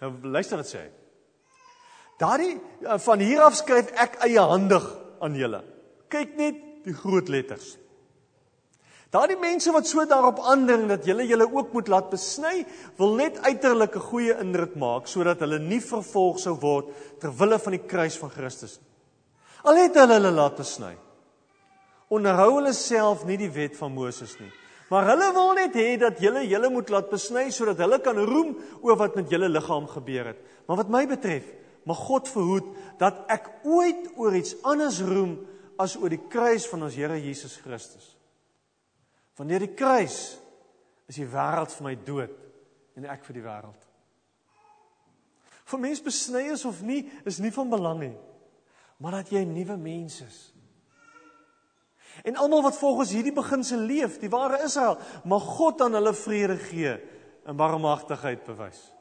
Nou 0.00 0.11
luister 0.32 0.59
wat 0.59 0.66
sê 0.66 0.82
hy. 0.82 0.88
Daardie 2.20 2.56
eh, 2.56 2.99
van 3.04 3.23
hier 3.23 3.44
af 3.47 3.54
skryf 3.61 3.92
ek 3.94 4.18
eiehandig 4.26 4.88
aan 5.20 5.36
julle. 5.36 5.62
Kyk 6.10 6.36
net 6.36 6.58
die 6.84 6.96
groot 6.96 7.28
letters. 7.28 7.76
Daardie 9.10 9.38
mense 9.42 9.72
wat 9.74 9.88
so 9.90 10.04
daarop 10.06 10.38
aandring 10.46 10.86
dat 10.88 11.06
julle 11.08 11.24
julle 11.26 11.48
ook 11.50 11.72
moet 11.74 11.88
laat 11.90 12.12
besny, 12.12 12.62
wil 12.98 13.16
net 13.18 13.40
uiterlik 13.42 13.96
'n 13.96 14.06
goeie 14.10 14.34
indruk 14.38 14.76
maak 14.76 15.06
sodat 15.06 15.40
hulle 15.40 15.58
nie 15.58 15.80
vervolg 15.80 16.38
sou 16.38 16.54
word 16.54 16.94
ter 17.18 17.30
wille 17.30 17.58
van 17.58 17.72
die 17.72 17.86
kruis 17.86 18.16
van 18.18 18.30
Christus 18.30 18.78
nie. 18.78 18.88
Al 19.64 19.76
het 19.76 19.94
hulle 19.94 20.14
hulle 20.14 20.30
laat 20.30 20.56
besny. 20.56 20.96
Onderhou 22.08 22.54
hulle 22.54 22.72
self 22.72 23.24
nie 23.24 23.36
die 23.36 23.50
wet 23.50 23.76
van 23.76 23.92
Moses 23.92 24.38
nie. 24.40 24.50
Maar 24.90 25.04
hulle 25.12 25.32
wil 25.32 25.52
net 25.54 25.74
hê 25.74 25.98
dat 25.98 26.18
julle 26.18 26.42
julle 26.48 26.70
moet 26.70 26.88
laat 26.90 27.10
besny 27.10 27.50
sodat 27.50 27.78
hulle 27.78 28.00
kan 28.02 28.16
roem 28.16 28.56
oor 28.82 28.96
wat 28.96 29.16
met 29.16 29.30
julle 29.30 29.48
liggaam 29.48 29.86
gebeur 29.86 30.32
het. 30.32 30.38
Maar 30.66 30.76
wat 30.76 30.90
my 30.90 31.06
betref, 31.06 31.44
mag 31.90 32.00
God 32.06 32.30
verhoed 32.30 32.70
dat 33.00 33.25
ek 33.32 33.50
ooit 33.66 34.09
oor 34.16 34.37
iets 34.38 34.54
anders 34.66 35.00
roem 35.04 35.37
as 35.80 35.97
oor 35.99 36.12
die 36.12 36.23
kruis 36.30 36.68
van 36.70 36.87
ons 36.87 36.97
Here 36.97 37.18
Jesus 37.18 37.59
Christus. 37.64 38.14
Wanneer 39.40 39.64
die 39.64 39.75
kruis 39.75 40.38
is 41.11 41.18
die 41.18 41.28
wêreld 41.28 41.75
vir 41.75 41.88
my 41.88 41.94
dood 42.06 42.35
en 42.97 43.11
ek 43.11 43.25
vir 43.26 43.40
die 43.40 43.47
wêreld. 43.47 43.87
Vir 45.70 45.80
mens 45.82 46.02
besny 46.02 46.49
is 46.54 46.66
of 46.68 46.82
nie 46.82 47.04
is 47.28 47.42
nie 47.42 47.52
van 47.54 47.70
belang 47.73 48.02
nie 48.06 48.16
maar 49.00 49.11
dat 49.11 49.30
jy 49.32 49.40
'n 49.44 49.52
nuwe 49.52 49.76
mens 49.76 50.20
is. 50.20 50.52
En 52.23 52.37
almal 52.37 52.62
wat 52.62 52.76
volgens 52.76 53.11
hierdie 53.11 53.32
beginsel 53.32 53.78
leef, 53.78 54.18
die 54.18 54.28
ware 54.28 54.62
Israel, 54.62 54.99
mag 55.25 55.42
God 55.42 55.80
aan 55.80 55.94
hulle 55.94 56.14
vrede 56.14 56.56
gee 56.56 57.00
en 57.44 57.56
barmhartigheid 57.56 58.44
bewys. 58.44 58.92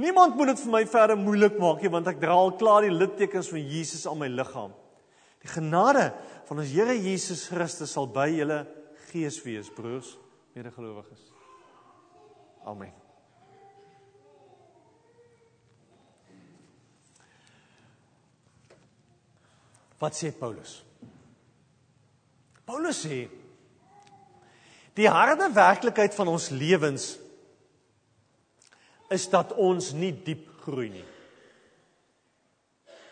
Niemand 0.00 0.36
moet 0.36 0.54
dit 0.54 0.62
vir 0.64 0.72
my 0.72 0.82
verder 0.88 1.18
moeilik 1.18 1.58
maak 1.60 1.82
nie 1.82 1.90
want 1.92 2.08
ek 2.08 2.20
dra 2.22 2.36
al 2.38 2.54
klaar 2.60 2.86
die 2.86 2.94
littekens 2.94 3.50
van 3.52 3.60
Jesus 3.60 4.06
aan 4.08 4.20
my 4.20 4.30
liggaam. 4.32 4.72
Die 5.40 5.50
genade 5.50 6.10
van 6.48 6.62
ons 6.62 6.72
Here 6.72 6.94
Jesus 6.96 7.46
Christus 7.50 7.92
sal 7.96 8.08
by 8.12 8.28
julle 8.32 8.62
gees 9.10 9.40
wees, 9.44 9.68
broers, 9.74 10.14
medegelowiges. 10.54 11.22
Amen. 12.68 12.92
Wat 20.00 20.16
sê 20.16 20.30
Paulus? 20.32 20.78
Paulus 22.64 23.02
sê 23.04 23.26
die 24.96 25.08
harde 25.08 25.48
werklikheid 25.54 26.14
van 26.16 26.30
ons 26.32 26.48
lewens 26.52 27.12
is 29.10 29.26
dat 29.30 29.52
ons 29.58 29.90
nie 29.92 30.12
diep 30.24 30.46
groei 30.62 30.88
nie. 30.92 31.06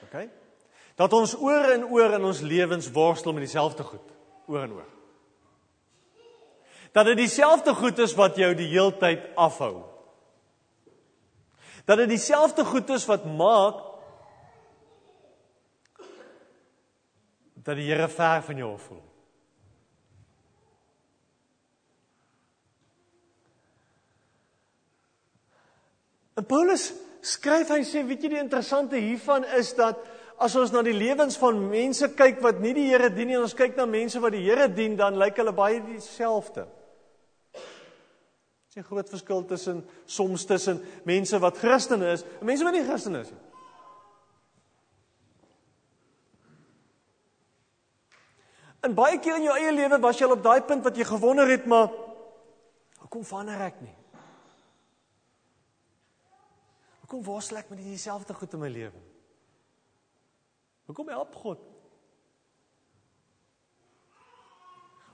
OK? 0.07 0.21
Dat 0.99 1.15
ons 1.15 1.35
oor 1.39 1.73
en 1.75 1.85
oor 1.91 2.15
in 2.19 2.25
ons 2.27 2.41
lewens 2.43 2.91
worstel 2.95 3.35
met 3.35 3.47
dieselfde 3.47 3.87
goed, 3.87 4.15
oor 4.47 4.63
en 4.63 4.79
oor. 4.79 4.89
Dat 6.97 7.11
dit 7.11 7.21
dieselfde 7.21 7.75
goed 7.75 7.99
is 8.03 8.15
wat 8.19 8.39
jou 8.41 8.55
die 8.57 8.71
heeltyd 8.71 9.29
afhou. 9.39 9.83
Dat 11.85 12.01
dit 12.03 12.15
dieselfde 12.17 12.65
goed 12.65 12.91
is 12.95 13.07
wat 13.07 13.27
maak 13.29 13.85
dat 17.69 17.77
die 17.77 17.91
Here 17.91 18.09
ver 18.09 18.43
van 18.43 18.57
jou 18.57 18.73
voel. 18.81 19.03
En 26.39 26.47
Paulus 26.47 26.93
skryf 27.27 27.73
hy 27.75 27.83
sê 27.83 28.05
weet 28.07 28.23
jy 28.23 28.37
die 28.37 28.41
interessante 28.41 28.99
hiervan 29.01 29.47
is 29.59 29.73
dat 29.75 29.99
as 30.39 30.55
ons 30.55 30.71
na 30.71 30.85
die 30.87 30.95
lewens 30.95 31.35
van 31.41 31.59
mense 31.67 32.13
kyk 32.15 32.39
wat 32.45 32.61
nie 32.63 32.77
die 32.77 32.87
Here 32.93 33.11
dien 33.11 33.33
nie 33.33 33.39
en 33.39 33.47
ons 33.49 33.57
kyk 33.59 33.75
na 33.77 33.89
mense 33.91 34.21
wat 34.23 34.37
die 34.37 34.45
Here 34.45 34.69
dien 34.71 34.95
dan 34.99 35.19
lyk 35.19 35.41
hulle 35.43 35.55
baie 35.57 35.81
dieselfde. 35.83 36.69
Dis 38.69 38.79
'n 38.79 38.87
groot 38.87 39.09
verskil 39.11 39.45
tussen 39.45 39.83
soms 40.07 40.47
tussen 40.47 40.79
mense 41.05 41.39
wat 41.41 41.59
Christene 41.59 42.13
is 42.13 42.23
en 42.23 42.47
mense 42.47 42.65
wat 42.65 42.73
nie 42.73 42.87
Christene 42.87 43.21
is 43.21 43.31
nie. 43.31 43.45
In 48.87 48.95
baie 48.95 49.19
keer 49.19 49.37
in 49.37 49.43
jou 49.43 49.57
eie 49.59 49.73
lewe 49.73 49.99
was 49.99 50.19
jy 50.19 50.27
al 50.27 50.39
op 50.39 50.43
daai 50.43 50.61
punt 50.61 50.85
wat 50.85 50.97
jy 50.97 51.05
gewonder 51.05 51.49
het, 51.49 51.67
maar 51.67 51.91
hoekom 53.01 53.25
verander 53.25 53.61
ek 53.61 53.81
nie? 53.81 53.98
Hoekom 57.09 57.25
worstel 57.25 57.57
ek 57.57 57.71
met 57.73 57.79
dieselfde 57.81 58.35
goed 58.37 58.53
in 58.53 58.61
my 58.61 58.69
lewe? 58.69 58.99
Hoekom 60.91 61.09
help 61.09 61.39
God? 61.41 61.63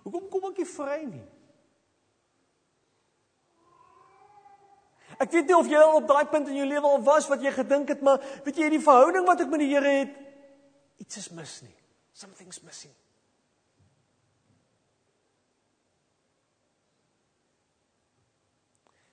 Hoekom 0.02 0.26
kom 0.32 0.48
ek 0.48 0.58
nie 0.58 0.66
vry 0.72 0.98
nie? 1.06 1.22
Ek 5.22 5.30
weet 5.38 5.46
nie 5.46 5.54
of 5.54 5.70
jy 5.70 5.78
al 5.78 6.00
op 6.00 6.10
daai 6.10 6.26
punt 6.34 6.50
in 6.50 6.58
jou 6.64 6.66
lewe 6.66 6.92
al 6.96 7.06
was 7.06 7.30
wat 7.30 7.46
jy 7.46 7.54
gedink 7.54 7.94
het, 7.94 8.02
maar 8.02 8.18
weet 8.42 8.58
jy, 8.58 8.74
die 8.74 8.82
verhouding 8.82 9.30
wat 9.30 9.46
ek 9.46 9.54
met 9.54 9.62
die 9.62 9.70
Here 9.70 9.96
het, 10.02 10.20
iets 10.98 11.22
is 11.22 11.30
mis 11.30 11.60
nie. 11.62 11.76
Something's 12.10 12.58
missing. 12.66 12.90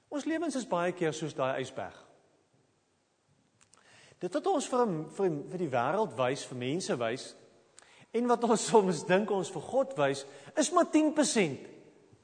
Ons 0.09 0.25
lewens 0.25 0.57
is 0.57 0.65
baie 0.65 0.97
keer 0.97 1.13
soos 1.13 1.37
daai 1.37 1.61
ysberg. 1.61 2.07
Dit 4.21 4.33
wat 4.37 4.49
ons 4.51 4.67
vir 4.69 4.83
vir 5.17 5.37
vir 5.51 5.63
die 5.63 5.71
wêreld 5.71 6.11
wys, 6.17 6.45
vir 6.45 6.59
mense 6.61 6.97
wys 7.01 7.31
en 8.13 8.27
wat 8.27 8.43
ons 8.43 8.65
soms 8.67 9.05
dink 9.07 9.31
ons 9.31 9.49
vir 9.53 9.63
God 9.63 9.95
wys, 9.97 10.25
is 10.59 10.69
maar 10.75 10.89
10% 10.91 11.69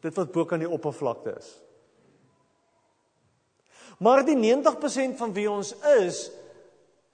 dit 0.04 0.20
wat 0.20 0.34
bo 0.34 0.46
kan 0.46 0.62
die 0.62 0.70
oppervlakte 0.70 1.34
is. 1.40 1.48
Maar 4.04 4.22
die 4.28 4.36
90% 4.38 5.18
van 5.18 5.34
wie 5.34 5.48
ons 5.50 5.72
is, 5.96 6.28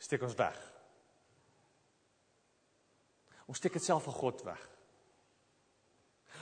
steek 0.01 0.25
ons 0.25 0.35
weg. 0.35 0.57
Ons 3.47 3.61
steek 3.61 3.77
dit 3.77 3.85
self 3.85 4.03
vir 4.09 4.17
God 4.19 4.43
weg. 4.49 4.69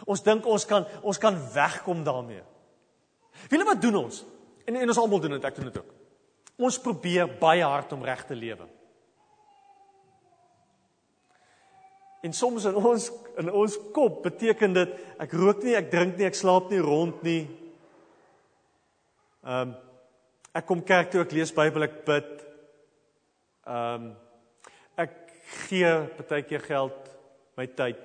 Ons 0.10 0.24
dink 0.25 0.48
ons 0.50 0.65
kan 0.65 0.88
ons 1.05 1.21
kan 1.21 1.38
wegkom 1.53 2.01
daarmee. 2.07 2.41
Wiele 3.51 3.67
wat 3.69 3.81
doen 3.83 4.01
ons? 4.07 4.24
En 4.65 4.79
en 4.81 4.93
ons 4.93 5.01
almal 5.03 5.21
doen 5.21 5.38
dit, 5.38 5.45
ek 5.45 5.60
doen 5.60 5.69
dit 5.69 5.83
ook. 5.83 6.00
Ons 6.61 6.77
probeer 6.81 7.29
baie 7.41 7.65
hard 7.65 7.93
om 7.95 8.05
reg 8.05 8.21
te 8.29 8.37
lewe. 8.37 8.67
En 12.21 12.33
soms 12.37 12.67
in 12.69 12.77
ons 12.77 13.07
in 13.41 13.47
ons 13.49 13.77
kop 13.95 14.19
beteken 14.27 14.75
dit 14.75 14.97
ek 15.23 15.31
rook 15.33 15.63
nie, 15.65 15.73
ek 15.77 15.89
drink 15.89 16.19
nie, 16.19 16.27
ek 16.27 16.37
slaap 16.37 16.69
nie 16.69 16.81
rond 16.83 17.23
nie. 17.25 17.45
Ehm 19.41 19.71
um, 19.71 19.79
ek 20.51 20.65
kom 20.67 20.81
kerk 20.83 21.13
toe, 21.13 21.21
ek 21.23 21.31
lees 21.31 21.53
Bybel, 21.55 21.87
ek 21.87 22.01
bid. 22.05 22.31
Ehm 23.65 24.09
um, 24.09 24.11
ek 25.01 25.15
gee 25.65 25.93
baie 26.19 26.43
keer 26.45 26.61
geld, 26.67 27.09
my 27.57 27.65
tyd. 27.79 28.03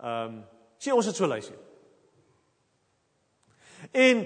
Ehm 0.00 0.38
um, 0.38 0.40
sien 0.80 0.96
ons 0.96 1.10
het 1.10 1.18
so 1.18 1.28
lysie. 1.28 1.58
En 3.92 4.24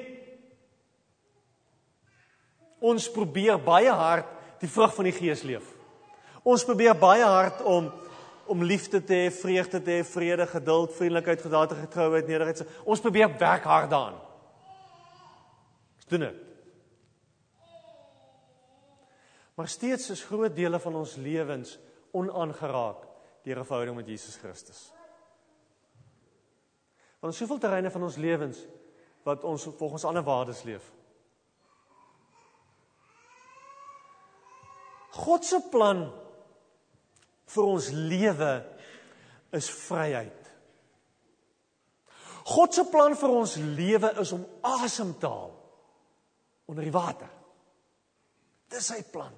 ons 2.85 3.09
probeer 3.13 3.57
baie 3.65 3.93
hard 3.93 4.29
die 4.61 4.71
vrug 4.71 4.93
van 4.97 5.09
die 5.09 5.15
Gees 5.17 5.43
leef. 5.47 5.67
Ons 6.45 6.65
probeer 6.69 6.97
baie 6.99 7.25
hard 7.25 7.63
om 7.65 7.93
om 8.45 8.61
liefde 8.61 8.99
te 9.01 9.17
hê, 9.17 9.29
vreugde 9.33 9.79
te 9.81 9.89
hê, 9.89 10.03
vrede, 10.05 10.45
geduld, 10.51 10.91
vriendelikheid, 10.93 11.41
gedatigheid, 11.41 11.87
getrouheid, 11.87 12.27
nederigheid. 12.29 12.75
Ons 12.85 13.01
probeer 13.01 13.31
werk 13.41 13.65
hard 13.65 13.89
daaraan. 13.89 14.19
Ons 15.97 16.11
doen 16.11 16.27
dit. 16.27 16.43
Maar 19.57 19.71
steeds 19.73 20.11
is 20.13 20.27
groot 20.29 20.53
dele 20.53 20.77
van 20.83 20.99
ons 21.01 21.15
lewens 21.17 21.79
onaangeraak 22.13 23.07
deur 23.49 23.59
'n 23.61 23.65
verhouding 23.65 23.97
met 23.97 24.13
Jesus 24.13 24.37
Christus. 24.37 24.93
Want 27.21 27.33
ons 27.33 27.37
soveel 27.37 27.59
terreine 27.59 27.91
van 27.91 28.03
ons 28.03 28.17
lewens 28.17 28.67
wat 29.23 29.45
ons 29.45 29.69
volgens 29.79 30.05
ander 30.05 30.23
waardes 30.23 30.63
leef. 30.63 30.93
God 35.15 35.45
se 35.47 35.61
plan 35.71 36.07
vir 37.55 37.69
ons 37.71 37.91
lewe 37.95 38.55
is 39.55 39.69
vryheid. 39.71 40.41
God 42.45 42.75
se 42.77 42.85
plan 42.91 43.15
vir 43.17 43.33
ons 43.33 43.57
lewe 43.57 44.11
is 44.21 44.33
om 44.37 44.43
asem 44.75 45.15
te 45.21 45.31
haal 45.31 45.55
onder 46.69 46.85
die 46.85 46.95
water. 46.95 47.31
Dis 48.73 48.91
sy 48.91 49.01
plan. 49.13 49.33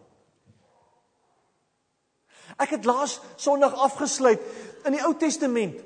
Ek 2.62 2.76
het 2.76 2.86
laas 2.86 3.18
Sondag 3.42 3.74
afgesluit 3.84 4.42
in 4.86 4.96
die 4.96 5.02
Ou 5.04 5.12
Testament. 5.18 5.82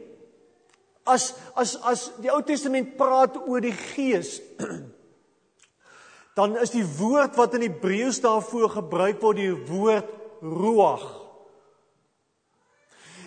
As 1.09 1.33
as 1.59 1.75
as 1.89 2.07
die 2.21 2.31
Ou 2.31 2.43
Testament 2.47 2.95
praat 3.01 3.41
oor 3.41 3.65
die 3.65 3.75
Gees, 3.75 4.39
dan 6.41 6.57
is 6.57 6.73
die 6.73 6.87
woord 6.97 7.37
wat 7.37 7.55
in 7.59 7.67
Hebreëus 7.67 8.23
daarvoor 8.25 8.71
gebruik 8.79 9.21
word 9.21 9.41
die 9.43 9.53
woord 9.53 10.09
ruach. 10.41 11.09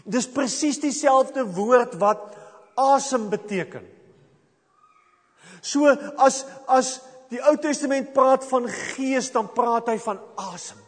Dis 0.03 0.25
presies 0.27 0.81
dieselfde 0.81 1.45
woord 1.55 1.93
wat 2.01 2.33
asem 2.79 3.29
beteken. 3.29 3.85
So 5.61 5.91
as 6.17 6.41
as 6.65 6.97
die 7.29 7.41
Ou 7.41 7.53
Testament 7.57 8.11
praat 8.13 8.43
van 8.45 8.67
gees, 8.69 9.31
dan 9.33 9.47
praat 9.53 9.87
hy 9.89 9.97
van 10.01 10.19
asem. 10.37 10.81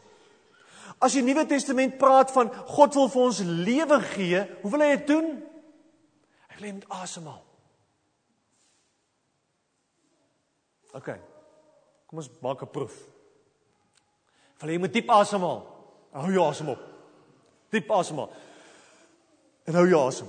As 1.01 1.15
die 1.17 1.24
Nuwe 1.25 1.46
Testament 1.50 1.98
praat 2.01 2.34
van 2.34 2.51
God 2.74 2.98
wil 2.98 3.10
vir 3.13 3.24
ons 3.27 3.41
lewe 3.46 4.01
gee, 4.13 4.44
hoe 4.62 4.74
wil 4.74 4.86
hy 4.86 4.91
dit 4.96 5.08
doen? 5.10 5.32
Hy 6.50 6.60
wil 6.60 6.77
met 6.82 7.00
asemhaal. 7.01 7.41
OK. 10.96 11.15
Kom 12.05 12.19
ons 12.19 12.29
maak 12.41 12.62
'n 12.62 12.71
proef. 12.71 12.95
Wil 14.59 14.69
jy 14.69 14.79
met 14.79 14.93
diep 14.93 15.09
asemhaal? 15.09 15.62
Hou 16.12 16.31
jou 16.31 16.45
asem 16.47 16.69
op. 16.69 16.79
Diep 17.69 17.91
asemhaal. 17.91 18.31
En 19.65 19.74
hou 19.74 19.88
jou 19.88 20.07
asem. 20.07 20.27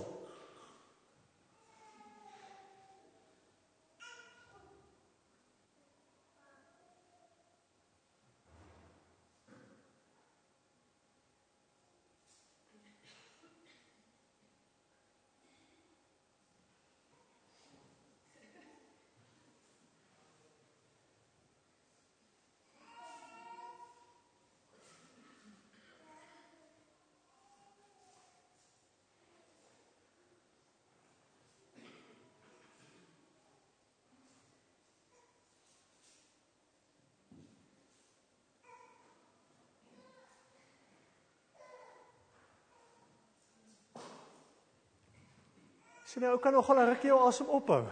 Sien 46.07 46.23
jy, 46.23 46.31
ou 46.31 46.39
kan 46.39 46.55
nogal 46.55 46.79
'n 46.79 46.89
rukkie 46.93 47.11
jou 47.11 47.19
asem 47.27 47.49
ophou. 47.51 47.85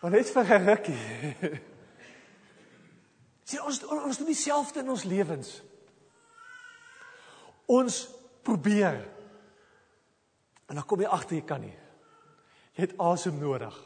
Maar 0.00 0.10
net 0.10 0.30
vir 0.30 0.44
'n 0.44 0.66
rukkie. 0.66 1.02
Sien 3.48 3.62
ons 3.62 3.82
ons 3.84 4.18
doen 4.18 4.26
dieselfde 4.26 4.80
in 4.80 4.90
ons 4.90 5.04
lewens. 5.04 5.62
Ons 7.66 8.08
probeer. 8.42 9.08
En 10.66 10.74
dan 10.74 10.86
kom 10.86 11.00
jy 11.00 11.06
agter 11.06 11.36
jy 11.36 11.44
kan 11.46 11.60
nie. 11.60 11.78
Jy 12.74 12.88
het 12.88 12.98
asem 12.98 13.38
nodig. 13.38 13.76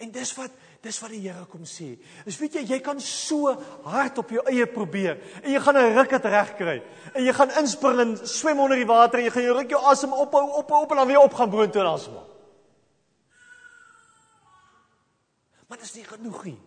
En 0.00 0.10
dis 0.10 0.34
wat 0.34 0.50
dis 0.80 0.98
wat 1.02 1.12
die 1.12 1.20
Here 1.20 1.44
kom 1.50 1.66
sê. 1.68 1.92
Dis 2.24 2.38
weet 2.40 2.56
jy 2.56 2.62
jy 2.74 2.78
kan 2.84 3.00
so 3.04 3.52
hard 3.84 4.18
op 4.22 4.30
jou 4.32 4.44
eie 4.48 4.66
probeer 4.66 5.20
en 5.42 5.50
jy 5.52 5.60
gaan 5.60 5.76
'n 5.76 5.94
ruk 5.94 6.10
dit 6.10 6.24
reg 6.24 6.56
kry. 6.56 6.82
En 7.14 7.24
jy 7.24 7.32
gaan 7.32 7.50
inspring 7.60 8.00
en 8.00 8.16
swem 8.26 8.60
onder 8.60 8.76
die 8.76 8.86
water 8.86 9.18
en 9.18 9.24
jy 9.24 9.30
gaan 9.30 9.42
jou 9.42 9.56
ruk 9.58 9.70
jou 9.70 9.82
asem 9.84 10.12
ophou 10.12 10.50
op 10.58 10.70
op 10.70 10.90
en 10.90 10.96
dan 10.96 11.06
weer 11.06 11.20
op 11.20 11.34
gaan 11.34 11.50
boontoe 11.50 11.80
en 11.82 11.92
asemhaal. 11.92 12.28
Maar 15.68 15.78
dit 15.78 15.86
is 15.86 15.94
nie 15.94 16.04
genoeg 16.04 16.44
nie. 16.44 16.60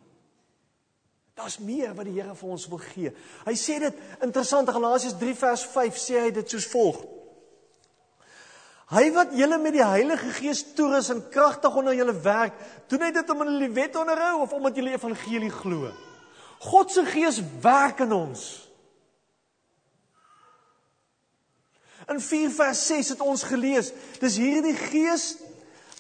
Daar's 1.34 1.58
meer 1.60 1.96
wat 1.96 2.06
die 2.06 2.22
Here 2.22 2.36
vir 2.36 2.50
ons 2.50 2.68
wil 2.68 2.78
gee. 2.78 3.12
Hy 3.46 3.56
sê 3.58 3.80
dit 3.80 3.96
interessant 4.22 4.68
in 4.68 4.74
Galasiërs 4.74 5.18
3 5.18 5.36
vers 5.36 5.66
5 5.66 5.98
sê 5.98 6.20
hy 6.20 6.32
dit 6.32 6.50
soos 6.50 6.68
volg. 6.68 7.23
Hy 8.92 9.06
wat 9.16 9.32
julle 9.38 9.58
met 9.62 9.78
die 9.78 9.86
Heilige 9.86 10.32
Gees 10.36 10.64
toerus 10.76 11.10
en 11.14 11.22
kragtig 11.32 11.76
onder 11.76 11.96
julle 11.96 12.16
werk, 12.26 12.58
doen 12.92 13.06
hy 13.06 13.12
dit 13.16 13.30
om 13.32 13.46
hulle 13.46 13.70
wet 13.76 13.96
onderhou 13.96 14.42
of 14.44 14.54
omdat 14.58 14.76
julle 14.76 14.92
evangelie 14.98 15.52
glo? 15.54 15.92
God 16.68 16.92
se 16.92 17.06
Gees 17.08 17.40
werk 17.64 18.04
in 18.04 18.12
ons. 18.16 18.44
In 22.12 22.20
4 22.20 22.52
vers 22.52 22.88
6 22.88 23.14
het 23.16 23.24
ons 23.24 23.44
gelees, 23.48 23.94
dis 24.20 24.38
hierdie 24.38 24.76
Gees 24.76 25.38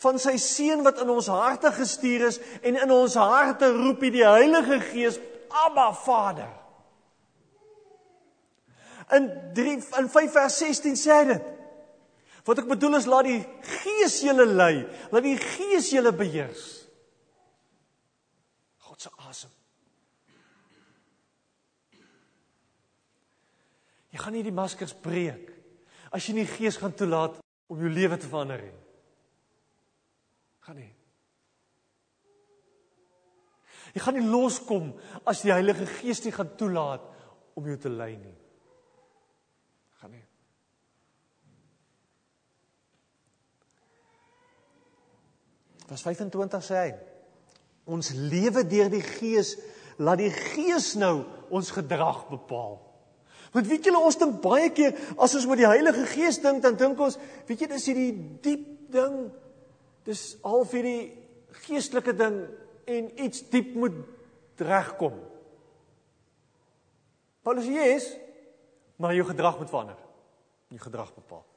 van 0.04 0.20
sy 0.20 0.36
seun 0.42 0.84
wat 0.84 1.00
in 1.00 1.12
ons 1.14 1.30
harte 1.32 1.72
gestuur 1.72 2.28
is 2.28 2.42
en 2.60 2.76
in 2.76 2.92
ons 2.92 3.16
harte 3.16 3.70
roep 3.72 4.04
hy 4.04 4.12
die 4.12 4.28
Heilige 4.28 4.82
Gees, 4.90 5.20
Abba 5.64 5.94
Vader. 5.96 6.52
In 9.16 9.30
3 9.56 9.80
in 10.02 10.10
5 10.12 10.36
vers 10.36 10.58
16 10.60 11.00
sê 11.00 11.20
hy 11.22 11.26
dit. 11.32 11.53
Wat 12.44 12.60
ek 12.60 12.68
bedoel 12.68 13.00
is 13.00 13.08
laat 13.08 13.28
die 13.28 13.42
Gees 13.80 14.20
julle 14.26 14.46
lei, 14.50 14.84
laat 15.14 15.24
die 15.24 15.38
Gees 15.40 15.92
julle 15.94 16.12
beheers. 16.16 16.66
God 18.84 19.02
se 19.02 19.12
asem. 19.30 19.52
Jy 24.14 24.22
gaan 24.22 24.36
nie 24.38 24.44
die 24.46 24.54
maskers 24.54 24.94
breek 24.94 25.50
as 26.14 26.28
jy 26.28 26.36
nie 26.38 26.50
Gees 26.50 26.78
gaan 26.78 26.94
toelaat 26.94 27.40
om 27.72 27.80
jou 27.82 27.90
lewe 27.90 28.20
te 28.22 28.30
verander 28.30 28.62
nie. 28.62 28.76
Gaan 30.68 30.78
nie. 30.78 30.92
Jy 33.94 34.04
gaan 34.04 34.18
nie 34.20 34.28
loskom 34.30 34.92
as 35.30 35.42
die 35.46 35.54
Heilige 35.54 35.88
Gees 35.98 36.22
nie 36.26 36.36
gaan 36.36 36.54
toelaat 36.60 37.08
om 37.58 37.68
jou 37.72 37.80
te 37.80 37.90
lei 37.90 38.14
nie. 38.18 38.38
Vers 45.94 46.02
25 46.02 46.64
sê 46.66 46.80
hy: 46.80 46.94
Ons 47.94 48.14
lewe 48.18 48.64
deur 48.66 48.90
die 48.90 49.04
Gees, 49.06 49.54
laat 50.02 50.24
die 50.24 50.32
Gees 50.34 50.94
nou 50.98 51.22
ons 51.54 51.70
gedrag 51.76 52.24
bepaal. 52.32 52.80
Want 53.54 53.70
weet 53.70 53.86
julle 53.86 54.02
ons 54.02 54.18
dink 54.18 54.40
baie 54.42 54.72
keer 54.74 54.98
as 55.22 55.36
ons 55.38 55.46
met 55.46 55.62
die 55.62 55.70
Heilige 55.70 56.08
Gees 56.10 56.40
dink, 56.42 56.64
dan 56.64 56.80
dink 56.80 56.98
ons, 56.98 57.20
weet 57.46 57.62
jy, 57.62 57.70
dis 57.76 57.86
hierdie 57.92 58.16
diep 58.42 58.66
ding. 58.96 59.20
Dis 60.08 60.24
half 60.42 60.74
hierdie 60.74 61.14
geestelike 61.68 62.18
ding 62.18 62.42
en 62.90 63.14
iets 63.22 63.46
diep 63.54 63.76
moet 63.78 64.02
regkom. 64.58 65.22
Paulus 67.46 67.70
sê, 67.70 67.78
"Yes, 67.78 68.16
maar 68.98 69.14
jou 69.14 69.26
gedrag 69.30 69.60
moet 69.60 69.70
verander. 69.70 69.98
Jou 70.70 70.82
gedrag 70.82 71.14
bepaal." 71.14 71.53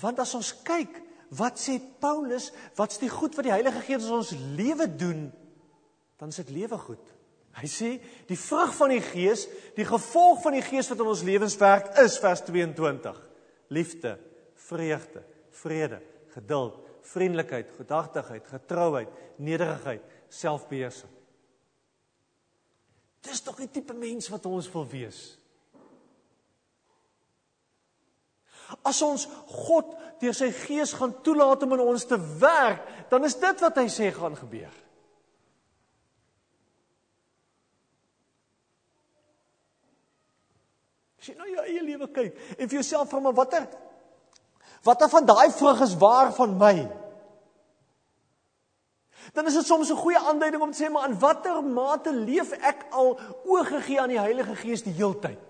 Want 0.00 0.20
as 0.22 0.34
ons 0.36 0.52
kyk 0.66 1.02
wat 1.36 1.58
sê 1.58 1.78
Paulus, 2.00 2.50
wat's 2.78 3.00
die 3.02 3.10
goed 3.10 3.34
wat 3.36 3.48
die 3.48 3.54
Heilige 3.54 3.82
Gees 3.86 4.06
in 4.06 4.14
ons 4.14 4.32
lewe 4.58 4.86
doen, 4.86 5.26
dan 6.20 6.32
is 6.32 6.40
dit 6.42 6.52
lewe 6.54 6.78
goed. 6.78 7.12
Hy 7.56 7.68
sê 7.70 7.90
die 8.28 8.36
vrug 8.36 8.74
van 8.76 8.92
die 8.92 9.02
Gees, 9.02 9.46
die 9.76 9.86
gevolg 9.88 10.42
van 10.44 10.58
die 10.58 10.64
Gees 10.64 10.90
wat 10.92 11.00
in 11.00 11.08
ons 11.08 11.24
lewens 11.24 11.56
werk 11.60 11.88
is 12.02 12.18
vers 12.20 12.44
22. 12.44 13.16
Liefde, 13.72 14.12
vreugde, 14.68 15.24
vrede, 15.62 16.02
geduld, 16.34 16.76
vriendelikheid, 17.06 17.72
gedagtigheid, 17.78 18.48
getrouheid, 18.52 19.20
nederigheid, 19.40 20.04
selfbeheersing. 20.28 21.12
Dis 23.26 23.42
tog 23.42 23.58
die 23.58 23.70
tipe 23.72 23.96
mens 23.96 24.28
wat 24.30 24.46
ons 24.46 24.68
wil 24.70 24.86
wees. 24.90 25.20
As 28.82 29.02
ons 29.02 29.26
God 29.46 29.94
deur 30.20 30.34
sy 30.34 30.50
gees 30.54 30.94
gaan 30.96 31.14
toelaat 31.22 31.62
om 31.62 31.76
in 31.76 31.84
ons 31.84 32.06
te 32.08 32.18
werk, 32.40 32.82
dan 33.10 33.24
is 33.28 33.38
dit 33.38 33.62
wat 33.62 33.78
hy 33.78 33.86
sê 33.92 34.10
gaan 34.14 34.36
gebeur. 34.38 34.72
As 41.20 41.30
jy 41.30 41.36
nou 41.38 41.48
jou 41.50 41.64
eie 41.66 41.82
lewe 41.82 42.06
kyk 42.14 42.36
en 42.56 42.68
vir 42.68 42.78
jouself 42.78 43.10
vra 43.10 43.20
maar 43.24 43.34
watter 43.34 43.66
watter 44.86 45.10
van 45.10 45.24
daai 45.26 45.50
vrug 45.50 45.80
is 45.82 45.96
waar 45.98 46.28
van 46.36 46.52
my? 46.60 46.74
Dan 49.34 49.48
is 49.50 49.56
dit 49.58 49.66
soms 49.66 49.90
'n 49.90 49.98
goeie 49.98 50.18
aanduiding 50.18 50.62
om 50.62 50.70
te 50.70 50.84
sê 50.84 50.90
maar 50.90 51.08
in 51.08 51.18
watter 51.18 51.62
mate 51.64 52.12
leef 52.12 52.52
ek 52.52 52.86
al 52.90 53.18
oorgegee 53.44 54.00
aan 54.00 54.14
die 54.14 54.20
Heilige 54.20 54.54
Gees 54.54 54.82
die 54.82 54.94
heeltyd? 54.94 55.45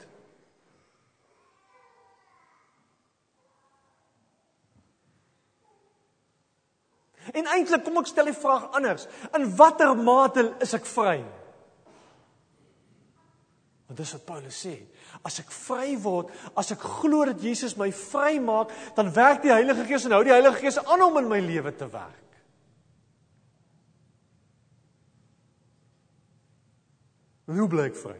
En 7.36 7.48
eintlik 7.52 7.84
kom 7.84 8.00
ek 8.00 8.08
stel 8.08 8.30
die 8.30 8.36
vraag 8.36 8.70
anders. 8.76 9.04
In 9.36 9.48
watter 9.58 9.92
mate 9.98 10.48
is 10.64 10.72
ek 10.76 10.86
vry? 10.88 11.18
Want 13.86 14.00
dis 14.00 14.12
wat 14.16 14.24
Paulus 14.26 14.60
sê. 14.66 14.74
As 15.26 15.38
ek 15.42 15.52
vry 15.54 15.94
word, 16.02 16.32
as 16.58 16.72
ek 16.74 16.82
glo 16.82 17.26
dat 17.28 17.42
Jesus 17.42 17.76
my 17.78 17.90
vry 17.94 18.38
maak, 18.42 18.72
dan 18.96 19.12
werk 19.14 19.44
die 19.44 19.52
Heilige 19.54 19.84
Gees 19.86 20.06
en 20.08 20.16
hou 20.16 20.24
die 20.26 20.34
Heilige 20.34 20.64
Gees 20.64 20.80
aan 20.82 21.04
om 21.06 21.20
in 21.20 21.28
my 21.30 21.38
lewe 21.44 21.72
te 21.76 21.88
werk. 21.92 22.22
Hoe 27.46 27.68
bly 27.70 27.86
ek 27.92 28.00
vry? 28.00 28.16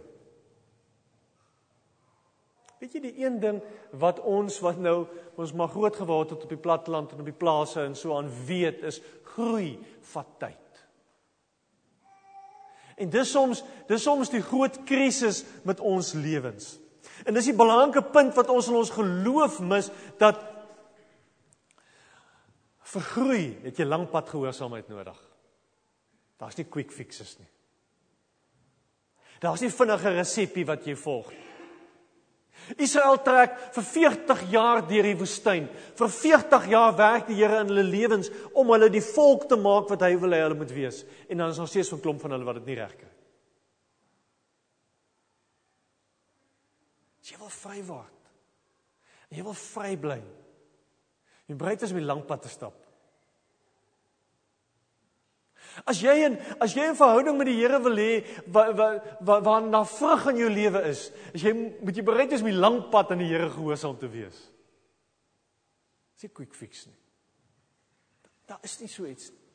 Weet 2.87 3.01
jy 3.01 3.01
die 3.03 3.25
een 3.25 3.41
ding 3.43 3.57
wat 3.99 4.21
ons 4.23 4.61
wat 4.63 4.77
nou 4.79 5.09
ons 5.35 5.51
maar 5.59 5.73
groot 5.73 5.97
geword 5.99 6.37
het 6.37 6.43
op 6.47 6.51
die 6.55 6.61
platteland 6.63 7.11
en 7.11 7.19
op 7.25 7.27
die 7.27 7.35
plase 7.35 7.81
en 7.83 7.97
so 7.99 8.15
aan 8.15 8.29
weet 8.47 8.85
is 8.87 9.01
groei 9.33 9.73
vat 10.13 10.29
tyd. 10.39 10.83
En 12.95 13.11
dis 13.11 13.33
soms 13.35 13.65
dis 13.89 14.07
soms 14.07 14.31
die 14.31 14.43
groot 14.45 14.79
krisis 14.87 15.41
met 15.67 15.83
ons 15.83 16.13
lewens. 16.15 16.77
En 17.27 17.35
dis 17.35 17.49
die 17.51 17.57
belangrike 17.59 18.05
punt 18.15 18.39
wat 18.39 18.53
ons 18.55 18.69
in 18.71 18.79
ons 18.79 18.95
geloof 18.95 19.59
mis 19.67 19.91
dat 20.23 20.39
vir 22.93 23.07
groei 23.09 23.43
het 23.65 23.83
jy 23.83 23.89
lank 23.89 24.15
pad 24.15 24.31
gehoorsaamheid 24.31 24.95
nodig. 24.95 25.19
Daar's 26.39 26.63
nie 26.63 26.69
quick 26.71 26.95
fixes 26.95 27.35
nie. 27.43 27.51
Daar's 29.43 29.67
nie 29.67 29.75
vinnige 29.75 30.15
resepie 30.21 30.69
wat 30.71 30.87
jy 30.87 30.95
volg 31.03 31.35
nie. 31.35 31.47
Israel 32.77 33.21
trek 33.23 33.59
vir 33.75 33.85
40 33.85 34.45
jaar 34.51 34.83
deur 34.89 35.07
die 35.07 35.19
woestyn. 35.19 35.69
Vir 35.99 36.09
40 36.11 36.67
jaar 36.73 36.97
werk 36.99 37.29
die 37.29 37.39
Here 37.39 37.61
in 37.63 37.71
hulle 37.71 37.85
lewens 37.87 38.31
om 38.55 38.73
hulle 38.75 38.89
die 38.91 39.05
volk 39.05 39.49
te 39.49 39.59
maak 39.61 39.91
wat 39.93 40.03
hy 40.03 40.15
wil 40.19 40.35
hê 40.35 40.43
hulle 40.43 40.59
moet 40.59 40.75
wees. 40.75 41.05
En 41.29 41.39
dan 41.39 41.51
is 41.55 41.61
nog 41.63 41.69
steeds 41.69 41.93
'n 41.93 42.01
klomp 42.01 42.21
van 42.21 42.31
hulle 42.31 42.45
wat 42.45 42.59
dit 42.61 42.67
nie 42.67 42.79
reg 42.81 42.97
kry. 42.97 43.13
Jy 47.27 47.39
wil 47.39 47.49
vry 47.49 47.83
word. 47.85 48.33
Jy 49.31 49.43
wil 49.43 49.55
vry 49.55 49.97
bly. 49.97 50.23
Jy 51.47 51.55
bereid 51.55 51.83
is 51.83 51.91
om 51.91 51.99
die 51.99 52.07
lang 52.07 52.25
pad 52.27 52.43
te 52.43 52.49
stap. 52.49 52.86
As 55.85 56.01
jy 56.01 56.15
in 56.25 56.39
as 56.61 56.75
jy 56.75 56.89
'n 56.89 56.97
verhouding 56.97 57.37
met 57.37 57.47
die 57.47 57.61
Here 57.61 57.81
wil 57.83 57.97
hê 57.97 58.25
waar 58.47 58.75
waar 59.21 59.43
waar 59.43 59.63
na 59.63 59.85
vrug 59.85 60.27
in 60.31 60.37
jou 60.37 60.51
lewe 60.51 60.83
is, 60.89 61.13
as 61.35 61.43
jy 61.43 61.53
moet 61.53 61.97
jy 61.97 62.03
bereid 62.03 62.33
is 62.33 62.41
om 62.41 62.49
die 62.49 62.57
lang 62.57 62.91
pad 62.91 63.11
aan 63.11 63.19
die 63.19 63.29
Here 63.29 63.51
gehoorsaam 63.51 63.99
te 63.99 64.09
wees. 64.09 64.51
Dis 66.15 66.23
nie 66.23 66.33
quick 66.33 66.55
fix 66.55 66.87
nie. 66.87 66.97
Daar 68.47 68.61
is 68.63 68.81
nie 68.81 68.89
so 68.89 69.05
iets 69.05 69.31
nie. 69.31 69.47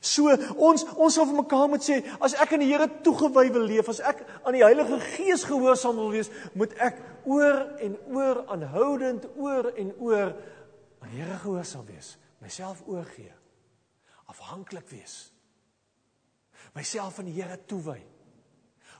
So 0.00 0.28
ons 0.58 0.84
ons 0.96 1.14
sal 1.14 1.24
vir 1.24 1.40
mekaar 1.40 1.68
moet 1.68 1.80
sê 1.80 2.02
as 2.20 2.34
ek 2.34 2.52
aan 2.52 2.60
die 2.60 2.68
Here 2.68 2.88
toegewy 3.02 3.50
wil 3.54 3.64
leef, 3.64 3.88
as 3.88 4.00
ek 4.00 4.26
aan 4.44 4.52
die 4.52 4.64
Heilige 4.64 5.00
Gees 5.00 5.44
gehoorsaam 5.44 5.96
wil 5.96 6.10
wees, 6.10 6.30
moet 6.54 6.74
ek 6.76 7.00
oor 7.24 7.64
en 7.80 7.96
oor 8.12 8.44
aanhoudend 8.52 9.24
oor 9.36 9.72
en 9.72 9.94
oor 9.98 10.34
aan 11.00 11.10
die 11.10 11.22
Here 11.22 11.38
gehoorsaam 11.40 11.86
wees 11.88 12.18
myself 12.38 12.82
oorgee. 12.86 13.32
Afhanklik 14.26 14.88
wees. 14.88 15.32
Myself 16.74 17.18
aan 17.18 17.30
die 17.30 17.36
Here 17.36 17.58
toewy. 17.64 18.00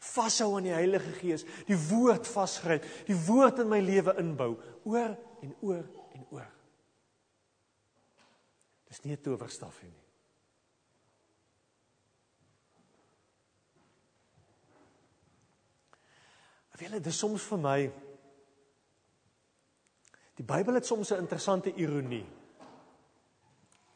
Vashou 0.00 0.56
aan 0.56 0.68
die 0.68 0.74
Heilige 0.74 1.12
Gees, 1.18 1.44
die 1.66 1.76
woord 1.88 2.28
vasgryp, 2.28 2.84
die 3.08 3.16
woord 3.26 3.62
in 3.64 3.70
my 3.70 3.80
lewe 3.80 4.12
inbou, 4.20 4.52
oor 4.84 5.16
en 5.42 5.54
oor 5.64 5.86
en 6.14 6.26
oor. 6.30 6.50
Dis 8.86 9.02
nie 9.02 9.16
'n 9.16 9.22
towerstaf 9.22 9.82
nie. 9.82 9.94
Wille, 16.76 17.00
dis 17.00 17.18
soms 17.18 17.42
vir 17.42 17.58
my 17.58 17.92
Die 20.36 20.44
Bybel 20.44 20.74
het 20.74 20.86
soms 20.86 21.10
'n 21.10 21.22
interessante 21.24 21.72
ironie. 21.74 22.26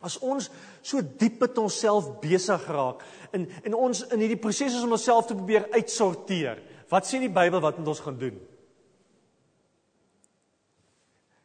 As 0.00 0.16
ons 0.24 0.46
so 0.80 1.02
diep 1.04 1.42
met 1.42 1.58
onsself 1.60 2.06
besig 2.22 2.62
raak 2.72 3.02
en 3.36 3.44
en 3.68 3.76
ons 3.76 4.00
in 4.08 4.22
hierdie 4.24 4.40
proses 4.40 4.72
is 4.72 4.84
om 4.86 4.96
onsself 4.96 5.28
te 5.28 5.36
probeer 5.36 5.68
uitsorteer. 5.74 6.62
Wat 6.88 7.04
sê 7.06 7.20
die 7.20 7.32
Bybel 7.32 7.60
wat 7.60 7.78
moet 7.78 7.90
ons 7.92 8.00
gaan 8.00 8.16
doen? 8.18 8.38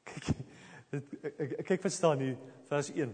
Kyk 0.08 0.32
ek 1.36 1.66
kyk 1.68 1.84
verstaan 1.84 2.24
hier 2.24 2.38
vers 2.72 2.94
1. 2.96 3.12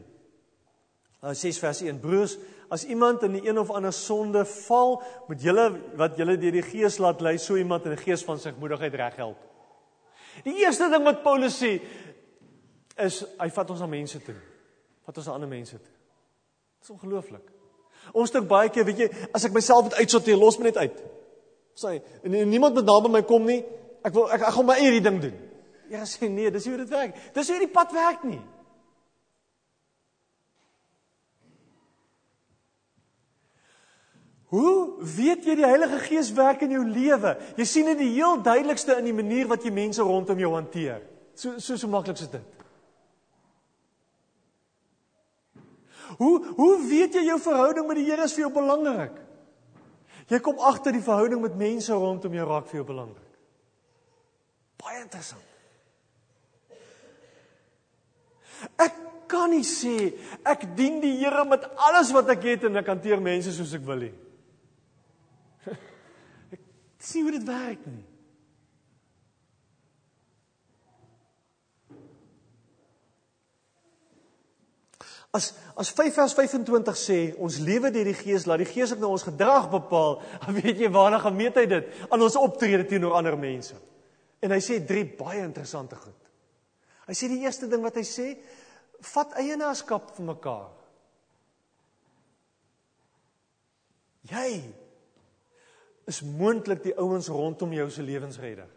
Uh 1.22 1.34
6 1.38 1.58
vers 1.64 1.82
1. 1.88 1.98
Broers, 2.02 2.38
as 2.70 2.86
iemand 2.86 3.26
in 3.26 3.40
een 3.42 3.58
of 3.58 3.74
ander 3.74 3.94
sonde 3.94 4.46
val, 4.46 5.00
moet 5.28 5.42
julle 5.42 5.66
wat 5.98 6.22
julle 6.22 6.38
deur 6.38 6.54
die 6.60 6.66
Gees 6.66 7.00
laat 7.02 7.22
lei, 7.26 7.36
so 7.42 7.58
iemand 7.58 7.90
in 7.90 7.98
die 7.98 8.04
gees 8.04 8.22
van 8.26 8.40
sigmoedigheid 8.40 8.94
reghelp. 9.02 9.42
Die 10.46 10.62
eerste 10.62 10.90
ding 10.94 11.04
wat 11.06 11.26
Paulus 11.26 11.58
sê 11.58 11.76
is 13.02 13.24
hy 13.42 13.50
vat 13.50 13.74
ons 13.74 13.82
na 13.82 13.90
mense 13.90 14.22
toe 14.22 14.38
wat 15.12 15.20
ons 15.20 15.28
aan 15.28 15.42
ander 15.42 15.52
mense 15.52 15.76
toe. 15.76 15.98
Dit 16.80 16.88
is 16.88 16.94
ongelooflik. 16.96 17.52
Ons 18.18 18.32
dink 18.32 18.48
baie 18.50 18.72
keer, 18.72 18.88
weet 18.88 19.04
jy, 19.04 19.10
as 19.36 19.44
ek 19.46 19.54
myself 19.54 19.90
moet 19.90 20.00
uitsorteer, 20.00 20.40
los 20.40 20.58
my 20.58 20.70
net 20.70 20.80
uit. 20.80 21.02
Sê, 21.78 21.98
en, 22.24 22.38
en 22.40 22.50
niemand 22.50 22.78
moet 22.78 22.88
naby 22.88 23.12
my 23.12 23.22
kom 23.28 23.44
nie. 23.48 23.60
Ek 24.08 24.16
wil 24.16 24.32
ek, 24.32 24.48
ek 24.48 24.56
gaan 24.56 24.68
my 24.70 24.78
eie 24.80 25.04
ding 25.04 25.20
doen. 25.22 25.36
Ja, 25.92 26.06
sê 26.08 26.30
nee, 26.32 26.50
dis 26.54 26.66
hoe 26.70 26.80
dit 26.80 26.90
werk. 26.90 27.20
Dis 27.36 27.52
hoe 27.52 27.60
die 27.60 27.70
pad 27.70 27.92
werk 27.94 28.24
nie. 28.26 28.40
Hoe 34.52 35.04
weet 35.16 35.46
jy 35.48 35.58
die 35.60 35.68
Heilige 35.68 36.00
Gees 36.08 36.32
werk 36.36 36.64
in 36.66 36.74
jou 36.76 36.82
lewe? 36.88 37.36
Jy 37.60 37.68
sien 37.68 37.92
dit 37.92 38.02
die 38.02 38.10
heel 38.18 38.40
duidelikste 38.44 38.98
in 39.00 39.08
die 39.08 39.16
manier 39.16 39.48
wat 39.52 39.64
jy 39.64 39.72
mense 39.76 40.04
rondom 40.04 40.40
jou 40.40 40.56
hanteer. 40.56 41.04
So 41.40 41.60
so 41.60 41.78
so 41.80 41.92
maklik 41.92 42.20
is 42.20 42.32
dit. 42.32 42.61
Hoe 46.22 46.38
hoe 46.54 46.74
weet 46.86 47.18
jy 47.18 47.26
jou 47.32 47.40
verhouding 47.42 47.88
met 47.90 47.98
die 47.98 48.06
Here 48.06 48.28
is 48.28 48.34
vir 48.38 48.46
jou 48.46 48.54
belangrik? 48.54 49.16
Jy 50.30 50.40
kom 50.46 50.60
agter 50.70 50.94
die 50.94 51.04
verhouding 51.04 51.42
met 51.42 51.58
mense 51.58 51.96
rondom 51.98 52.36
jou 52.38 52.46
raak 52.48 52.68
vir 52.70 52.82
jou 52.82 52.88
belangrik. 52.92 53.32
Baie 54.82 55.02
interessant. 55.02 55.48
Ek 58.78 59.00
kan 59.32 59.50
nie 59.50 59.66
sê 59.66 60.12
ek 60.46 60.68
dien 60.78 61.02
die 61.02 61.16
Here 61.24 61.42
met 61.50 61.66
alles 61.90 62.14
wat 62.14 62.30
ek 62.36 62.46
het 62.52 62.70
en 62.70 62.78
ek 62.84 62.94
hanteer 62.94 63.24
mense 63.24 63.54
soos 63.56 63.74
ek 63.78 63.88
wil 63.88 64.06
nie. 64.06 64.14
Ek 66.54 67.08
sien 67.10 67.26
hoe 67.26 67.34
dit 67.34 67.48
werk 67.48 67.86
nie. 67.90 68.11
As 75.32 75.54
as 75.80 75.90
5 75.96 76.12
vers 76.12 76.34
25 76.36 76.98
sê 77.00 77.20
ons 77.40 77.60
lewe 77.64 77.92
deur 77.94 78.10
die 78.10 78.18
Gees, 78.18 78.44
laat 78.46 78.60
die 78.60 78.68
Gees 78.68 78.92
ook 78.92 79.00
nou 79.00 79.14
ons 79.16 79.24
gedrag 79.24 79.70
bepaal, 79.72 80.20
dan 80.44 80.58
weet 80.60 80.82
jy 80.84 80.90
waarna 80.92 81.22
gemeet 81.24 81.62
hy 81.62 81.64
dit 81.72 82.02
aan 82.10 82.26
ons 82.26 82.36
optrede 82.40 82.84
teenoor 82.90 83.16
ander 83.20 83.38
mense. 83.40 83.78
En 84.44 84.52
hy 84.52 84.60
sê 84.64 84.82
drie 84.84 85.06
baie 85.06 85.40
interessante 85.46 85.96
goed. 85.96 86.18
Hy 87.08 87.16
sê 87.16 87.30
die 87.32 87.40
eerste 87.46 87.70
ding 87.72 87.84
wat 87.86 87.96
hy 88.00 88.04
sê, 88.08 88.28
vat 89.14 89.38
eienaarskap 89.40 90.12
vir 90.18 90.28
mekaar. 90.34 90.70
Jy 94.32 94.50
is 96.12 96.20
moontlik 96.28 96.84
die 96.84 96.94
ouens 97.00 97.30
rondom 97.32 97.72
jou 97.74 97.88
se 97.94 98.04
lewensredder. 98.06 98.68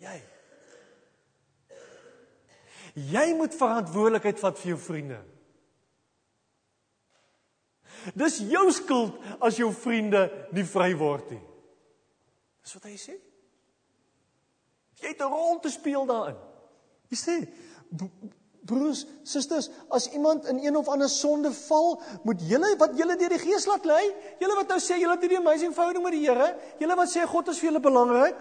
Jy 0.00 0.16
Jy 2.96 3.34
moet 3.36 3.54
verantwoordelikheid 3.54 4.38
vat 4.40 4.58
vir 4.58 4.72
jou 4.72 4.78
vriende. 4.80 5.18
Dis 8.16 8.38
jou 8.48 8.64
skuld 8.72 9.18
as 9.44 9.58
jou 9.60 9.68
vriende 9.74 10.26
nie 10.56 10.64
vry 10.64 10.94
word 10.96 11.34
nie. 11.34 11.42
Dis 12.64 12.76
wat 12.78 12.88
hy 12.88 12.96
sê. 12.96 13.16
Jy 15.02 15.08
het 15.12 15.20
'n 15.20 15.30
rol 15.30 15.60
te 15.60 15.70
speel 15.70 16.06
daarin. 16.06 16.38
Jy 17.10 17.16
sê 17.16 17.36
broers, 18.66 19.06
susters, 19.22 19.70
as 19.90 20.08
iemand 20.10 20.46
in 20.46 20.58
een 20.58 20.76
of 20.76 20.88
ander 20.88 21.08
sonde 21.08 21.52
val, 21.52 22.02
moet 22.22 22.40
julle 22.40 22.76
wat 22.80 22.96
julle 22.98 23.16
deur 23.16 23.28
die 23.28 23.38
Gees 23.38 23.66
laat 23.66 23.84
lei, 23.84 24.02
julle 24.40 24.56
wat 24.58 24.68
nou 24.68 24.78
sê 24.82 24.98
julle 24.98 25.14
het 25.14 25.22
hierdie 25.22 25.38
amazing 25.38 25.74
verhouding 25.74 26.04
met 26.04 26.12
die 26.12 26.26
Here, 26.26 26.48
julle 26.78 26.96
wat 26.96 27.12
sê 27.12 27.26
God 27.26 27.48
is 27.48 27.58
vir 27.58 27.70
julle 27.70 27.80
belangrik, 27.80 28.36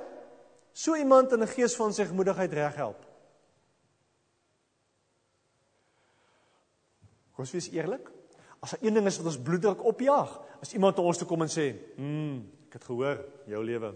so 0.74 0.96
iemand 0.96 1.32
in 1.32 1.44
'n 1.44 1.48
gees 1.48 1.76
van 1.76 1.94
segmoedigheid 1.94 2.54
reghelp. 2.54 3.15
Kom 7.36 7.44
ons 7.44 7.54
wees 7.54 7.70
eerlik. 7.76 8.10
As 8.64 8.74
daar 8.74 8.84
een 8.88 8.96
ding 8.98 9.08
is 9.08 9.20
wat 9.20 9.30
ons 9.30 9.44
bloeddruk 9.44 9.84
opjaag, 9.86 10.32
as 10.64 10.74
iemand 10.74 11.00
ons 11.04 11.20
toe 11.20 11.28
kom 11.28 11.44
en 11.44 11.52
sê, 11.52 11.76
"Hm, 11.96 12.38
ek 12.68 12.80
het 12.80 12.84
gehoor 12.84 13.26
jou 13.46 13.64
lewe 13.64 13.94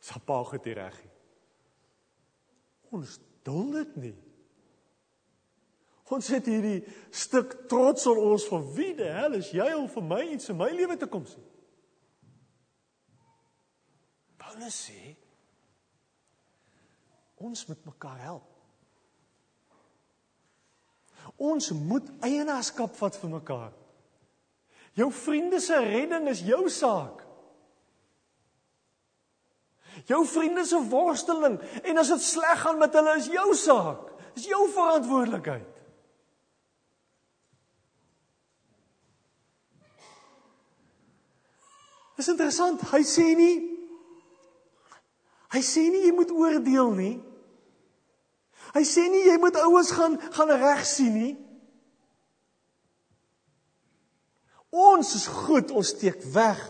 Sapa 0.00 0.40
goed 0.48 0.64
hier 0.64 0.80
reg. 0.80 0.96
Ons 2.90 3.18
dul 3.44 3.70
dit 3.76 3.96
nie. 4.06 4.16
Ons 6.10 6.30
het 6.34 6.48
hierdie 6.50 6.80
stuk 7.14 7.52
trots 7.70 8.08
op 8.10 8.18
ons 8.18 8.46
van 8.50 8.64
wie 8.74 8.90
die 8.98 9.10
hel 9.14 9.36
is 9.38 9.52
jy 9.54 9.68
om 9.76 9.86
vir 9.92 10.06
my 10.08 10.22
iets 10.34 10.50
in 10.50 10.58
my 10.58 10.70
lewe 10.74 10.96
te 10.98 11.06
kom 11.10 11.26
sien. 11.28 11.44
Paulus 14.40 14.80
sê 14.88 15.14
ons 17.40 17.62
moet 17.68 17.86
mekaar 17.92 18.18
help. 18.24 18.49
Ons 21.36 21.70
moet 21.70 22.06
eienaarskap 22.24 22.96
vat 22.98 23.16
vir 23.22 23.30
mekaar. 23.30 23.72
Jou 24.98 25.10
vriende 25.14 25.60
se 25.60 25.76
redding 25.78 26.28
is 26.28 26.42
jou 26.44 26.68
saak. 26.68 27.22
Jou 30.06 30.22
vriende 30.26 30.64
se 30.66 30.78
worsteling 30.90 31.58
en 31.82 31.98
as 31.98 32.10
dit 32.14 32.22
sleg 32.24 32.62
gaan 32.62 32.78
met 32.78 32.94
hulle 32.94 33.16
is 33.20 33.28
jou 33.30 33.50
saak. 33.58 34.08
Dis 34.34 34.48
jou 34.50 34.64
verantwoordelikheid. 34.74 35.66
Dis 42.20 42.28
interessant, 42.28 42.82
hy 42.92 43.00
sê 43.06 43.30
nie 43.38 43.54
hy 45.50 45.60
sê 45.66 45.86
nie 45.90 46.04
jy 46.04 46.12
moet 46.14 46.30
oordeel 46.30 46.92
nie. 46.94 47.14
Hy 48.74 48.82
sê 48.86 49.06
nie 49.10 49.26
jy 49.26 49.36
moet 49.42 49.58
ouens 49.64 49.90
gaan 49.94 50.18
gaan 50.34 50.52
reg 50.60 50.84
sien 50.86 51.14
nie. 51.16 51.32
Ons 54.70 55.14
is 55.18 55.26
goed, 55.26 55.72
ons 55.74 55.90
steek 55.90 56.22
weg. 56.34 56.60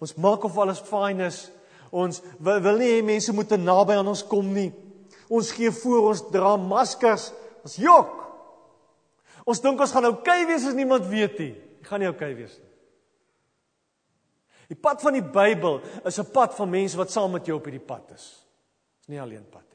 Ons 0.00 0.16
maak 0.16 0.44
of 0.48 0.56
alles 0.58 0.80
fyn 0.88 1.20
is. 1.20 1.44
Ons 1.92 2.22
wil, 2.40 2.62
wil 2.64 2.80
nie 2.80 2.94
hê 2.94 3.02
mense 3.04 3.32
moet 3.36 3.52
naby 3.60 3.98
aan 3.98 4.08
ons 4.08 4.24
kom 4.24 4.48
nie. 4.54 4.70
Ons 5.32 5.52
gee 5.52 5.70
voor 5.82 6.08
ons 6.12 6.24
dra 6.32 6.56
maskers. 6.56 7.30
Ons 7.62 7.76
jok. 7.80 8.18
Ons 9.48 9.60
dink 9.60 9.80
ons 9.80 9.92
gaan 9.92 10.08
oukei 10.08 10.42
okay 10.42 10.48
wees 10.48 10.66
as 10.68 10.76
niemand 10.78 11.08
weet 11.10 11.36
nie. 11.42 11.54
Jy 11.82 11.88
gaan 11.88 12.02
nie 12.02 12.08
oukei 12.08 12.32
okay 12.32 12.38
wees 12.38 12.56
nie. 12.56 12.68
Die 14.72 14.78
pad 14.80 15.02
van 15.04 15.18
die 15.18 15.24
Bybel 15.24 15.82
is 16.08 16.18
'n 16.18 16.32
pad 16.32 16.54
van 16.56 16.70
mense 16.70 16.96
wat 16.96 17.10
saam 17.10 17.32
met 17.32 17.46
jou 17.46 17.58
op 17.58 17.64
hierdie 17.64 17.86
pad 17.86 18.10
is. 18.14 18.40
Dis 19.00 19.08
nie 19.08 19.20
alleen 19.20 19.44
pad. 19.50 19.71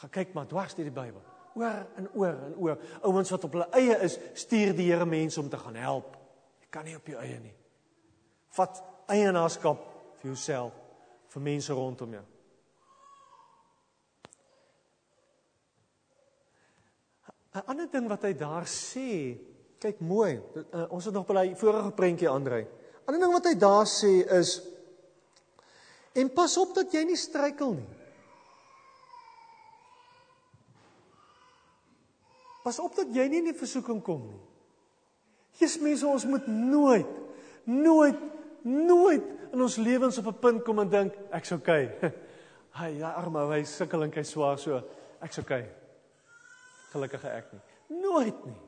Gaan 0.00 0.12
kyk 0.14 0.32
maar 0.32 0.48
dwars 0.48 0.74
deur 0.74 0.88
die 0.88 0.94
Bybel. 0.94 1.22
Oor 1.60 1.80
en 1.98 2.06
oor 2.14 2.36
en 2.46 2.56
oor. 2.56 2.78
Ouens 3.04 3.30
wat 3.34 3.44
op 3.44 3.56
hulle 3.56 3.68
eie 3.76 3.98
is, 4.06 4.16
stuur 4.38 4.72
die 4.76 4.88
Here 4.88 5.04
mense 5.04 5.40
om 5.40 5.48
te 5.50 5.60
gaan 5.60 5.76
help. 5.76 6.16
Jy 6.64 6.70
kan 6.72 6.86
nie 6.88 6.96
op 6.96 7.08
jou 7.10 7.18
eie 7.20 7.40
nie. 7.42 7.52
Vat 8.56 8.80
eienaarskap 9.10 9.82
vir 10.20 10.30
jouself, 10.30 10.76
vir 11.34 11.44
mense 11.44 11.76
rondom 11.76 12.16
jou. 12.16 12.24
'n 17.50 17.66
Ander 17.66 17.88
ding 17.90 18.06
wat 18.08 18.22
hy 18.22 18.32
daar 18.38 18.66
sê, 18.70 19.36
kyk 19.82 20.00
mooi. 20.00 20.38
Uh, 20.54 20.86
ons 20.94 21.04
het 21.04 21.14
nog 21.14 21.26
by 21.26 21.48
die 21.48 21.56
vorige 21.58 21.90
prentjie 21.90 22.30
aandry. 22.30 22.62
'n 22.62 23.06
Ander 23.06 23.20
ding 23.20 23.32
wat 23.34 23.48
hy 23.50 23.56
daar 23.58 23.86
sê 23.86 24.22
is 24.38 24.60
en 26.14 26.30
pas 26.32 26.56
op 26.58 26.74
dat 26.74 26.92
jy 26.92 27.04
nie 27.04 27.16
struikel 27.16 27.74
nie. 27.74 27.99
Pas 32.64 32.78
op 32.78 32.94
dat 32.96 33.08
jy 33.14 33.26
nie 33.28 33.40
in 33.40 33.50
die 33.52 33.56
versoeking 33.56 34.02
kom 34.04 34.26
nie. 34.28 34.40
Jesus 35.58 35.80
mense, 35.82 36.06
ons 36.06 36.26
moet 36.28 36.46
nooit 36.46 37.18
nooit 37.64 38.16
nooit 38.62 39.24
in 39.52 39.62
ons 39.62 39.76
lewens 39.76 40.18
op 40.18 40.26
'n 40.26 40.38
punt 40.38 40.64
kom 40.64 40.78
en 40.78 40.88
dink 40.88 41.14
ek's 41.32 41.52
okay. 41.52 41.90
Hy 42.80 42.88
ja 42.98 43.10
arme, 43.10 43.46
hy 43.50 43.64
sukkel 43.64 44.02
en 44.02 44.12
hy 44.14 44.22
swaar 44.22 44.58
so. 44.58 44.80
Ek's 45.20 45.38
okay. 45.38 45.66
Gelukkige 46.92 47.28
ek 47.28 47.52
nie. 47.52 47.60
Nooit 48.00 48.44
nie. 48.46 48.60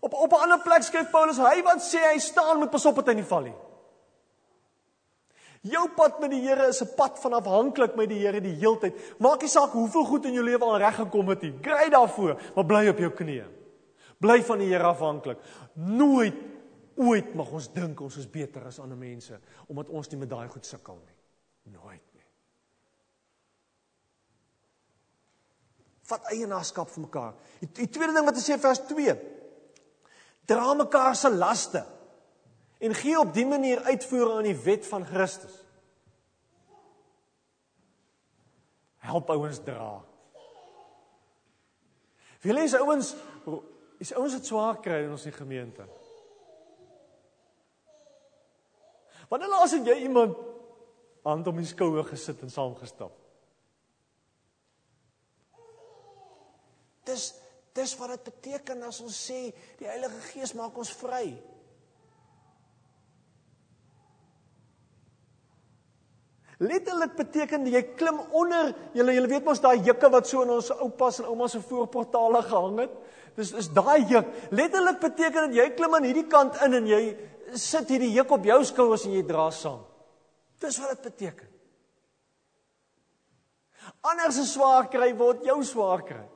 Op 0.00 0.12
op 0.14 0.32
'n 0.32 0.42
ander 0.42 0.60
plek 0.60 0.82
skryf 0.82 1.10
Paulus, 1.10 1.38
hy 1.38 1.62
wat 1.62 1.82
sê 1.82 1.98
hy 2.12 2.18
staan 2.18 2.58
moet 2.58 2.70
pas 2.70 2.86
op 2.86 2.96
dat 2.96 3.06
hy 3.06 3.14
nie 3.14 3.24
val 3.24 3.42
nie. 3.42 3.54
Jou 5.60 5.82
pad 5.92 6.22
met 6.22 6.32
die 6.32 6.40
Here 6.40 6.68
is 6.68 6.80
'n 6.80 6.94
pad 6.96 7.18
van 7.20 7.32
afhanklik 7.32 7.94
met 7.96 8.08
die 8.08 8.18
Here 8.18 8.40
die 8.40 8.56
heeltyd. 8.56 9.18
Maak 9.18 9.40
nie 9.42 9.48
saak 9.48 9.70
hoeveel 9.70 10.04
goed 10.04 10.24
in 10.24 10.32
jou 10.32 10.44
lewe 10.44 10.64
al 10.64 10.78
reg 10.78 10.94
gekom 10.94 11.28
het 11.28 11.42
nie. 11.42 11.52
Kry 11.60 11.90
daarvoor, 11.90 12.40
maar 12.54 12.66
bly 12.66 12.88
op 12.88 12.98
jou 12.98 13.10
knieë. 13.10 13.46
Bly 14.18 14.42
van 14.42 14.58
die 14.58 14.68
Here 14.68 14.84
afhanklik. 14.84 15.38
Nooit 15.74 16.34
ooit 16.96 17.34
mag 17.34 17.50
ons 17.50 17.68
dink 17.72 18.00
ons 18.00 18.16
is 18.16 18.30
beter 18.30 18.66
as 18.66 18.78
ander 18.78 18.96
mense 18.96 19.38
omdat 19.68 19.88
ons 19.88 20.08
nie 20.10 20.18
met 20.18 20.30
daai 20.30 20.48
goed 20.48 20.66
sukkel 20.66 20.98
nie. 21.06 21.16
Nooit 21.72 22.02
nie. 22.14 22.26
Vat 26.02 26.32
eienaarskap 26.32 26.90
vir 26.90 27.00
mekaar. 27.00 27.34
Die, 27.60 27.68
die 27.72 27.88
tweede 27.88 28.12
ding 28.12 28.24
wat 28.24 28.34
hy 28.34 28.42
sê 28.42 28.58
vers 28.58 28.80
2. 28.88 29.16
Dra 30.46 30.74
mekaar 30.74 31.16
se 31.16 31.30
laste 31.30 31.84
en 32.80 32.94
gee 32.96 33.18
op 33.20 33.34
dië 33.36 33.44
manier 33.44 33.82
uitvoering 33.92 34.38
aan 34.40 34.48
die 34.48 34.60
wet 34.64 34.86
van 34.88 35.04
Christus. 35.04 35.58
Help 39.04 39.30
ouens 39.30 39.60
dra. 39.64 40.00
Wie 42.40 42.52
lees 42.56 42.74
ouens 42.74 43.14
is 44.00 44.14
ouens 44.16 44.36
wat 44.38 44.48
swaar 44.48 44.78
kry 44.80 45.02
in 45.04 45.12
ons 45.12 45.26
gemeente? 45.36 45.84
Wanneer 49.28 49.52
laas 49.52 49.76
het 49.76 49.86
jy 49.86 49.98
iemand 50.06 50.38
hand 51.22 51.46
om 51.46 51.60
die 51.60 51.68
skouer 51.68 52.06
gesit 52.08 52.40
en 52.42 52.50
saamgestap? 52.50 53.12
Dis 57.04 57.30
dis 57.76 57.92
wat 58.00 58.10
dit 58.16 58.24
beteken 58.26 58.82
as 58.88 58.98
ons 59.04 59.14
sê 59.28 59.52
die 59.78 59.86
Heilige 59.86 60.18
Gees 60.32 60.56
maak 60.58 60.76
ons 60.80 60.90
vry. 60.98 61.36
Letterlik 66.60 67.14
beteken 67.16 67.64
jy 67.72 67.80
klim 67.96 68.18
onder, 68.36 68.74
jy 68.92 69.04
jy 69.06 69.22
weet 69.30 69.46
mos 69.46 69.62
daai 69.64 69.80
jukke 69.80 70.10
wat 70.12 70.28
so 70.28 70.42
in 70.44 70.52
ons 70.52 70.68
oupas 70.76 71.20
en 71.22 71.30
oumas 71.32 71.54
se 71.56 71.60
voorportale 71.64 72.42
gehang 72.44 72.82
het. 72.82 72.98
Dis 73.36 73.52
is 73.56 73.70
daai 73.72 74.04
juk. 74.10 74.28
Letterlik 74.52 74.98
beteken 75.00 75.48
dit 75.48 75.62
jy 75.62 75.70
klim 75.78 75.96
aan 75.96 76.04
hierdie 76.04 76.26
kant 76.28 76.58
in 76.66 76.76
en 76.76 76.90
jy 76.90 77.00
sit 77.56 77.88
hierdie 77.88 78.12
juk 78.12 78.34
op 78.36 78.44
jou 78.44 78.58
skouers 78.68 79.06
en 79.08 79.16
jy 79.16 79.22
dra 79.24 79.48
saam. 79.54 79.80
Dis 80.60 80.76
wat 80.82 80.92
dit 80.98 81.08
beteken. 81.08 81.48
Anders 84.04 84.36
se 84.36 84.44
swaar 84.44 84.90
kry 84.92 85.14
word 85.16 85.46
jou 85.48 85.62
swaar 85.64 86.04
kry. 86.04 86.26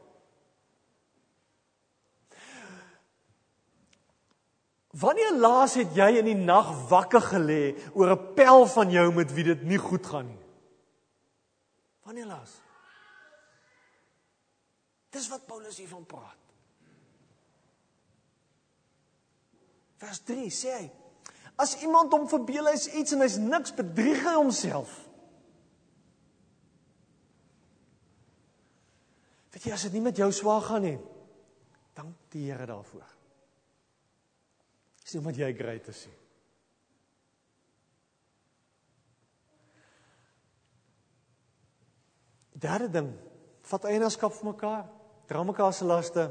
Wanneer 4.94 5.34
laas 5.34 5.74
het 5.74 5.94
jy 5.96 6.20
in 6.20 6.28
die 6.28 6.38
nag 6.38 6.68
wakker 6.90 7.22
gelê 7.32 7.74
oor 7.98 8.14
'n 8.14 8.34
pel 8.34 8.66
van 8.66 8.90
jou 8.90 9.12
met 9.12 9.32
wie 9.34 9.44
dit 9.44 9.62
nie 9.62 9.78
goed 9.78 10.06
gaan 10.06 10.26
nie? 10.26 10.42
Wanneer 12.02 12.26
laas? 12.26 12.60
Dis 15.10 15.28
wat 15.28 15.46
Paulus 15.46 15.78
hiervan 15.78 16.06
praat. 16.06 16.38
Vers 19.96 20.20
3 20.26 20.50
sê 20.50 20.70
hy: 20.78 20.90
As 21.56 21.76
iemand 21.82 22.12
hom 22.12 22.28
verbeel 22.28 22.66
hy's 22.66 22.86
iets 22.86 23.12
en 23.12 23.20
hy's 23.20 23.36
niks, 23.36 23.74
bedrieg 23.74 24.22
hy 24.26 24.34
homself. 24.34 25.08
Weet 29.54 29.64
jy 29.64 29.72
as 29.72 29.86
dit 29.86 29.92
nie 29.92 30.02
met 30.02 30.18
jou 30.18 30.32
swaar 30.34 30.62
gaan 30.66 30.82
nie, 30.82 30.98
dank 31.94 32.14
die 32.34 32.50
Here 32.50 32.66
daarvoor. 32.66 33.13
Dis 35.14 35.20
nie 35.20 35.28
omdat 35.28 35.36
jy 35.38 35.48
great 35.54 35.88
is 35.92 35.98
nie. 36.08 36.16
Derde 42.64 42.88
ding, 42.90 43.12
vat 43.70 43.86
eienaarskap 43.92 44.34
vir 44.34 44.48
mekaar. 44.48 44.82
Dra 45.30 45.44
mekaar 45.46 45.70
se 45.76 45.86
laste. 45.86 46.24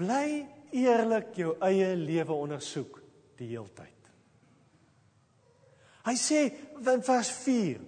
Bly 0.00 0.48
eerlik 0.74 1.30
jou 1.38 1.54
eie 1.62 1.94
lewe 1.94 2.34
ondersoek 2.34 2.98
die 3.38 3.52
heeltyd. 3.52 4.10
Hy 6.10 6.18
sê 6.18 6.42
in 6.74 7.06
vers 7.06 7.30
4: 7.38 7.80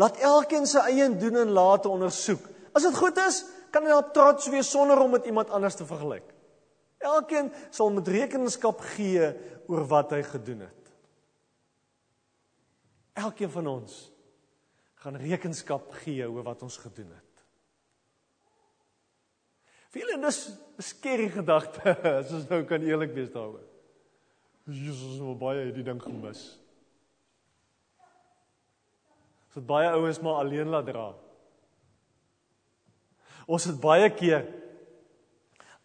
Laat 0.00 0.24
elkeen 0.24 0.64
sy 0.64 0.88
eie 0.88 1.12
doen 1.20 1.42
en 1.44 1.52
late 1.52 1.92
ondersoek. 1.92 2.48
As 2.72 2.88
dit 2.88 2.96
goed 2.96 3.20
is, 3.28 3.44
kan 3.68 3.84
hy 3.84 3.92
op 3.92 4.14
trots 4.16 4.48
wees 4.48 4.72
sonder 4.72 5.04
om 5.04 5.18
met 5.18 5.28
iemand 5.28 5.52
anders 5.52 5.76
te 5.76 5.84
vergelyk. 5.84 6.39
Elkeen 7.00 7.48
sal 7.72 7.90
met 7.96 8.08
rekenskap 8.08 8.82
gee 8.92 9.30
oor 9.70 9.86
wat 9.88 10.12
hy 10.12 10.20
gedoen 10.26 10.66
het. 10.66 10.92
Elkeen 13.24 13.50
van 13.50 13.66
ons 13.66 13.96
gaan 15.00 15.16
rekenskap 15.16 15.88
gee 16.02 16.28
oor 16.28 16.44
wat 16.44 16.62
ons 16.62 16.76
gedoen 16.76 17.08
het. 17.14 17.26
Vir 19.90 20.04
julle 20.04 20.26
is 20.28 20.40
'n 20.78 20.82
skerry 20.82 21.28
gedagte 21.32 21.96
as 22.20 22.32
ons 22.36 22.48
nou 22.48 22.62
kan 22.64 22.82
eerlik 22.82 23.14
wees 23.16 23.32
daaroor. 23.32 23.64
Jesus, 24.70 25.18
het 25.18 25.38
baie 25.38 25.64
hierdie 25.64 25.84
ding 25.84 26.02
gemis. 26.02 26.60
Ons 29.48 29.58
het 29.58 29.66
baie 29.66 29.88
ouens 29.90 30.20
maar 30.20 30.44
alleen 30.44 30.68
laat 30.68 30.86
dra. 30.86 31.08
Ons 33.50 33.64
het 33.64 33.80
baie 33.80 34.06
keer 34.14 34.44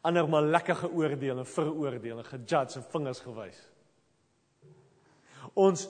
ander 0.05 0.27
maar 0.29 0.43
lekker 0.43 0.75
geoordeel 0.75 1.37
en 1.41 1.47
veroordeel 1.49 2.17
en 2.21 2.27
gejudge 2.27 2.79
en 2.79 2.89
vingers 2.91 3.21
gewys. 3.25 3.61
Ons 5.53 5.87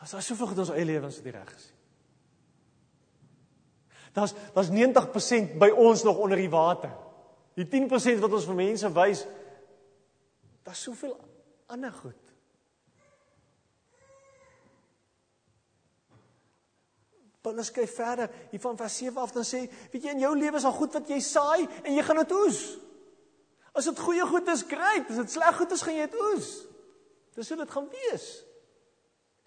as 0.00 0.14
daar 0.16 0.24
soveel 0.24 0.48
goed 0.50 0.62
ons 0.64 0.72
eie 0.72 0.88
lewens 0.88 1.18
het 1.20 1.28
reg 1.34 1.52
gesien. 1.52 1.76
Daar's 4.16 4.34
daar's 4.54 4.72
90% 4.72 5.58
by 5.60 5.68
ons 5.76 6.02
nog 6.02 6.18
onder 6.18 6.40
die 6.40 6.50
water. 6.50 6.90
Die 7.58 7.66
10% 7.68 8.22
wat 8.22 8.32
ons 8.32 8.48
vir 8.48 8.58
mense 8.58 8.90
wys, 8.96 9.26
daar's 10.64 10.82
soveel 10.82 11.14
ander 11.70 11.92
goed. 11.92 12.29
Paulus 17.40 17.70
skryf 17.72 17.94
verder 17.96 18.28
hier 18.50 18.60
van 18.60 18.76
vers 18.76 18.96
7 19.00 19.22
af 19.22 19.32
dan 19.32 19.46
sê, 19.48 19.64
weet 19.92 20.04
jy 20.04 20.12
in 20.12 20.24
jou 20.26 20.34
lewe 20.36 20.60
is 20.60 20.66
al 20.68 20.76
goed 20.76 20.92
wat 20.98 21.08
jy 21.08 21.20
saai 21.24 21.64
en 21.82 21.94
jy 21.94 22.04
gaan 22.04 22.20
dit 22.20 22.34
oes. 22.36 22.60
As 23.72 23.86
dit 23.88 24.02
goeie 24.02 24.26
goed 24.26 24.48
is, 24.52 24.66
great. 24.68 25.08
As 25.08 25.20
dit 25.22 25.32
sleg 25.32 25.56
goed 25.56 25.72
is, 25.72 25.82
gaan 25.86 25.96
jy 25.96 26.06
dit 26.10 26.22
oes. 26.26 26.50
Dis 27.38 27.52
hoe 27.52 27.60
dit 27.62 27.72
gaan 27.72 27.88
wees. 27.94 28.26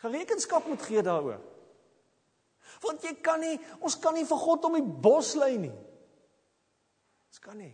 Gerekenskap 0.04 0.68
moet 0.68 0.82
gee 0.88 1.04
daaroor. 1.06 1.42
Want 2.84 3.06
jy 3.06 3.14
kan 3.24 3.44
nie, 3.44 3.56
ons 3.84 3.96
kan 4.02 4.16
nie 4.16 4.26
vir 4.28 4.42
God 4.42 4.66
om 4.68 4.78
die 4.80 4.92
bos 5.06 5.34
lei 5.40 5.54
nie. 5.60 5.74
Ons 7.30 7.44
kan 7.44 7.60
nie. 7.60 7.74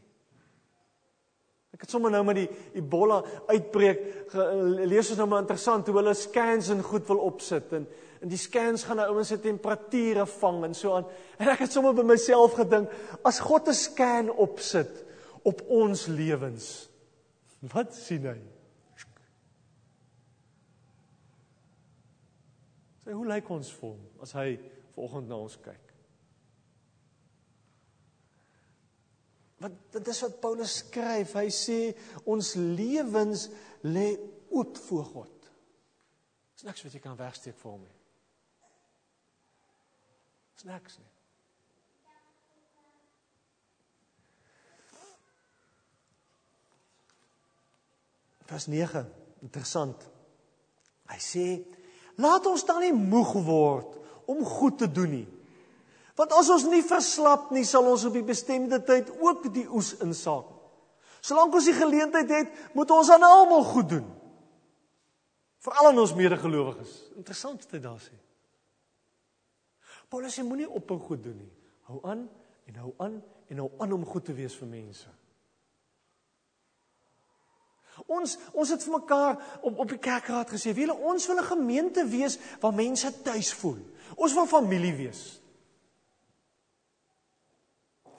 Ek 1.80 1.86
het 1.86 1.94
sommer 1.94 2.12
nou 2.12 2.26
met 2.28 2.42
die 2.42 2.50
Ebola 2.82 3.22
uitbreek 3.48 4.34
lees 4.90 5.12
ons 5.14 5.20
nou 5.22 5.30
maar 5.30 5.46
interessant 5.46 5.88
hoe 5.88 5.96
hulle 6.00 6.16
scans 6.18 6.72
en 6.74 6.82
goed 6.84 7.06
wil 7.08 7.22
opsit 7.30 7.72
en 7.78 7.86
en 8.20 8.32
die 8.32 8.40
scans 8.40 8.84
gaan 8.84 9.00
nou 9.00 9.08
ouens 9.14 9.32
se 9.32 9.40
temperature 9.40 10.26
vang 10.40 10.64
en 10.68 10.76
so 10.76 10.96
aan. 10.98 11.08
En 11.40 11.52
ek 11.54 11.66
het 11.66 11.76
sommer 11.76 11.96
by 11.96 12.04
myself 12.04 12.58
gedink, 12.60 12.92
as 13.24 13.40
God 13.40 13.70
'n 13.70 13.74
scan 13.74 14.30
opsit 14.30 15.04
op 15.44 15.62
ons 15.68 16.08
lewens, 16.08 16.90
wat 17.74 17.96
sien 17.96 18.26
hy? 18.28 18.40
Sê 23.06 23.14
hoe 23.14 23.26
lyk 23.26 23.50
ons 23.50 23.72
vir 23.72 23.90
hom 23.90 24.02
as 24.22 24.32
hy 24.34 24.60
vanoggend 24.96 25.28
na 25.28 25.36
ons 25.36 25.58
kyk? 25.58 25.86
Wat 29.60 29.72
dit 29.92 30.08
is 30.08 30.22
wat 30.22 30.42
Paulus 30.42 30.78
skryf. 30.86 31.34
Hy 31.34 31.50
sê 31.52 31.80
ons 32.26 32.56
lewens 32.56 33.50
lê 33.84 34.18
oop 34.50 34.78
voor 34.78 35.06
God. 35.06 35.50
Dis 36.56 36.64
niks 36.64 36.84
wat 36.84 36.94
jy 36.94 37.00
kan 37.00 37.18
wegsteek 37.20 37.58
vir 37.60 37.72
hom 37.72 37.82
nie. 37.84 37.99
Dis 40.60 40.68
niks 40.68 40.98
nie. 41.00 41.08
Vers 48.50 48.66
9, 48.68 49.06
interessant. 49.46 50.04
Hy 51.08 51.20
sê 51.24 51.46
laat 52.20 52.44
ons 52.52 52.68
dan 52.68 52.84
nie 52.84 52.92
moeg 52.92 53.32
word 53.48 53.96
om 54.28 54.44
goed 54.44 54.82
te 54.84 54.92
doen 54.92 55.14
nie. 55.22 55.28
Want 56.20 56.36
as 56.36 56.52
ons 56.52 56.68
nie 56.68 56.84
verslap 56.84 57.54
nie, 57.56 57.64
sal 57.64 57.88
ons 57.88 58.04
op 58.10 58.20
die 58.20 58.28
bestemde 58.28 58.82
tyd 58.84 59.16
ook 59.16 59.48
die 59.56 59.64
oes 59.72 59.94
insaak. 60.04 60.50
Solank 61.24 61.56
ons 61.56 61.72
die 61.72 61.78
geleentheid 61.78 62.36
het, 62.36 62.52
moet 62.76 62.92
ons 62.92 63.16
aan 63.16 63.24
almal 63.24 63.64
goed 63.72 63.94
doen. 63.96 64.08
Veral 65.64 65.94
aan 65.94 66.04
ons 66.04 66.20
medegelowiges. 66.20 66.98
Interessant 67.16 67.64
wat 67.64 67.78
hy 67.78 67.88
daar 67.88 68.04
sê. 68.04 68.20
Paulus 70.10 70.34
sê 70.34 70.44
moenie 70.44 70.70
ophou 70.70 70.98
goed 71.00 71.24
doen 71.24 71.38
nie. 71.38 71.52
Hou 71.90 72.02
aan 72.04 72.26
en 72.70 72.76
hou 72.82 72.94
aan 72.98 73.18
en 73.50 73.64
hou 73.64 73.72
aan 73.78 73.94
om 73.94 74.06
goed 74.06 74.26
te 74.26 74.34
wees 74.34 74.56
vir 74.58 74.70
mense. 74.70 75.10
Ons 78.08 78.38
ons 78.54 78.70
het 78.72 78.84
vir 78.86 78.96
mekaar 78.96 79.36
op 79.66 79.82
op 79.84 79.90
die 79.90 80.00
kerkraad 80.00 80.50
gesê, 80.50 80.74
"Wiele, 80.74 80.94
ons 80.94 81.28
wil 81.28 81.40
'n 81.40 81.52
gemeente 81.52 82.06
wees 82.08 82.40
waar 82.62 82.74
mense 82.74 83.22
tuis 83.22 83.54
voel. 83.54 83.80
Ons 84.16 84.34
wil 84.34 84.46
familie 84.46 84.96
wees." 84.96 85.42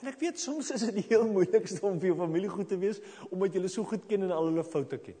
En 0.01 0.07
ek 0.07 0.19
weet 0.19 0.39
soms 0.39 0.71
is 0.71 0.81
dit 0.81 0.93
die 0.93 1.05
heel 1.07 1.27
moeilikste 1.27 1.85
om 1.85 1.99
vir 1.99 2.07
jou 2.07 2.17
familie 2.17 2.49
goed 2.49 2.67
te 2.67 2.77
wees 2.77 2.99
omdat 3.29 3.53
jy 3.53 3.59
hulle 3.59 3.69
so 3.69 3.83
goed 3.83 4.07
ken 4.09 4.23
en 4.25 4.31
al 4.31 4.45
hulle 4.49 4.63
foute 4.63 4.97
ken. 4.97 5.15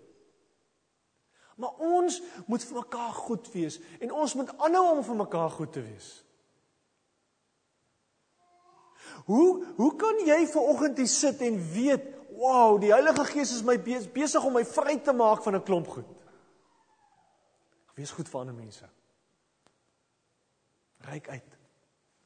Maar 1.55 1.77
ons 1.77 2.21
moet 2.47 2.63
vir 2.63 2.77
mekaar 2.79 3.13
goed 3.13 3.51
wees 3.53 3.79
en 3.99 4.11
ons 4.11 4.33
moet 4.33 4.57
aanhou 4.57 4.97
om 4.97 5.03
vir 5.03 5.15
mekaar 5.15 5.49
goed 5.49 5.73
te 5.73 5.81
wees. 5.81 6.25
Hoe 9.25 9.65
hoe 9.75 9.95
kan 9.95 10.25
jy 10.25 10.45
ver 10.47 10.61
oggend 10.61 10.97
hier 10.97 11.07
sit 11.07 11.41
en 11.41 11.59
weet, 11.73 12.03
wow, 12.35 12.79
die 12.81 12.93
Heilige 12.93 13.25
Gees 13.25 13.53
is 13.55 13.63
my 13.63 13.77
besig 14.13 14.43
om 14.43 14.53
my 14.53 14.65
vry 14.65 14.97
te 14.99 15.13
maak 15.13 15.43
van 15.43 15.55
'n 15.55 15.63
klomp 15.63 15.87
goed. 15.87 16.07
Wees 17.95 18.11
goed 18.11 18.29
vir 18.29 18.39
ander 18.39 18.55
mense. 18.55 18.89
Ryk 20.97 21.29
uit. 21.29 21.57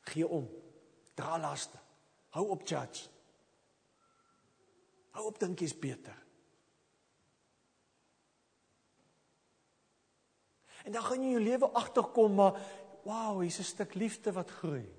Gee 0.02 0.28
om. 0.28 0.50
Dra 1.14 1.40
laste. 1.40 1.78
Hou 2.30 2.50
op 2.50 2.68
judge. 2.68 3.10
Hou 5.12 5.26
op 5.26 5.40
dink 5.40 5.60
jy's 5.60 5.80
beter. 5.80 6.16
En 10.86 10.92
dan 10.92 11.04
gaan 11.04 11.22
jy 11.22 11.26
in 11.26 11.32
jou 11.32 11.44
lewe 11.44 11.70
agterkom 11.72 12.36
maar 12.36 12.60
wow, 13.04 13.42
hier's 13.42 13.60
'n 13.60 13.64
stuk 13.64 13.94
liefde 13.94 14.32
wat 14.32 14.50
groei. 14.50 14.95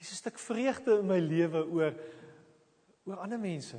Hier's 0.00 0.12
'n 0.12 0.16
stuk 0.16 0.38
vreugde 0.38 0.98
in 0.98 1.06
my 1.06 1.18
lewe 1.20 1.60
oor 1.68 1.92
oor 3.04 3.18
ander 3.20 3.38
mense. 3.38 3.76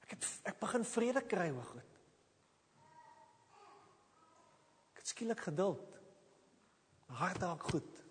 Ek 0.00 0.10
het 0.16 0.24
ek 0.42 0.58
begin 0.58 0.84
vrede 0.84 1.20
kry 1.20 1.50
oor 1.52 1.68
goed. 1.68 1.92
Ek 4.94 5.02
het 5.04 5.12
skielik 5.12 5.40
geduld. 5.40 6.00
My 7.08 7.14
hart 7.14 7.42
raak 7.44 7.62
goed 7.62 8.06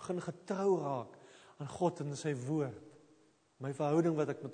begin 0.00 0.20
getrou 0.24 0.80
raak 0.80 1.16
aan 1.60 1.68
God 1.68 2.00
en 2.00 2.16
sy 2.16 2.32
woord. 2.46 2.80
My 3.60 3.74
verhouding 3.76 4.16
wat 4.16 4.30
ek 4.32 4.40
met 4.40 4.48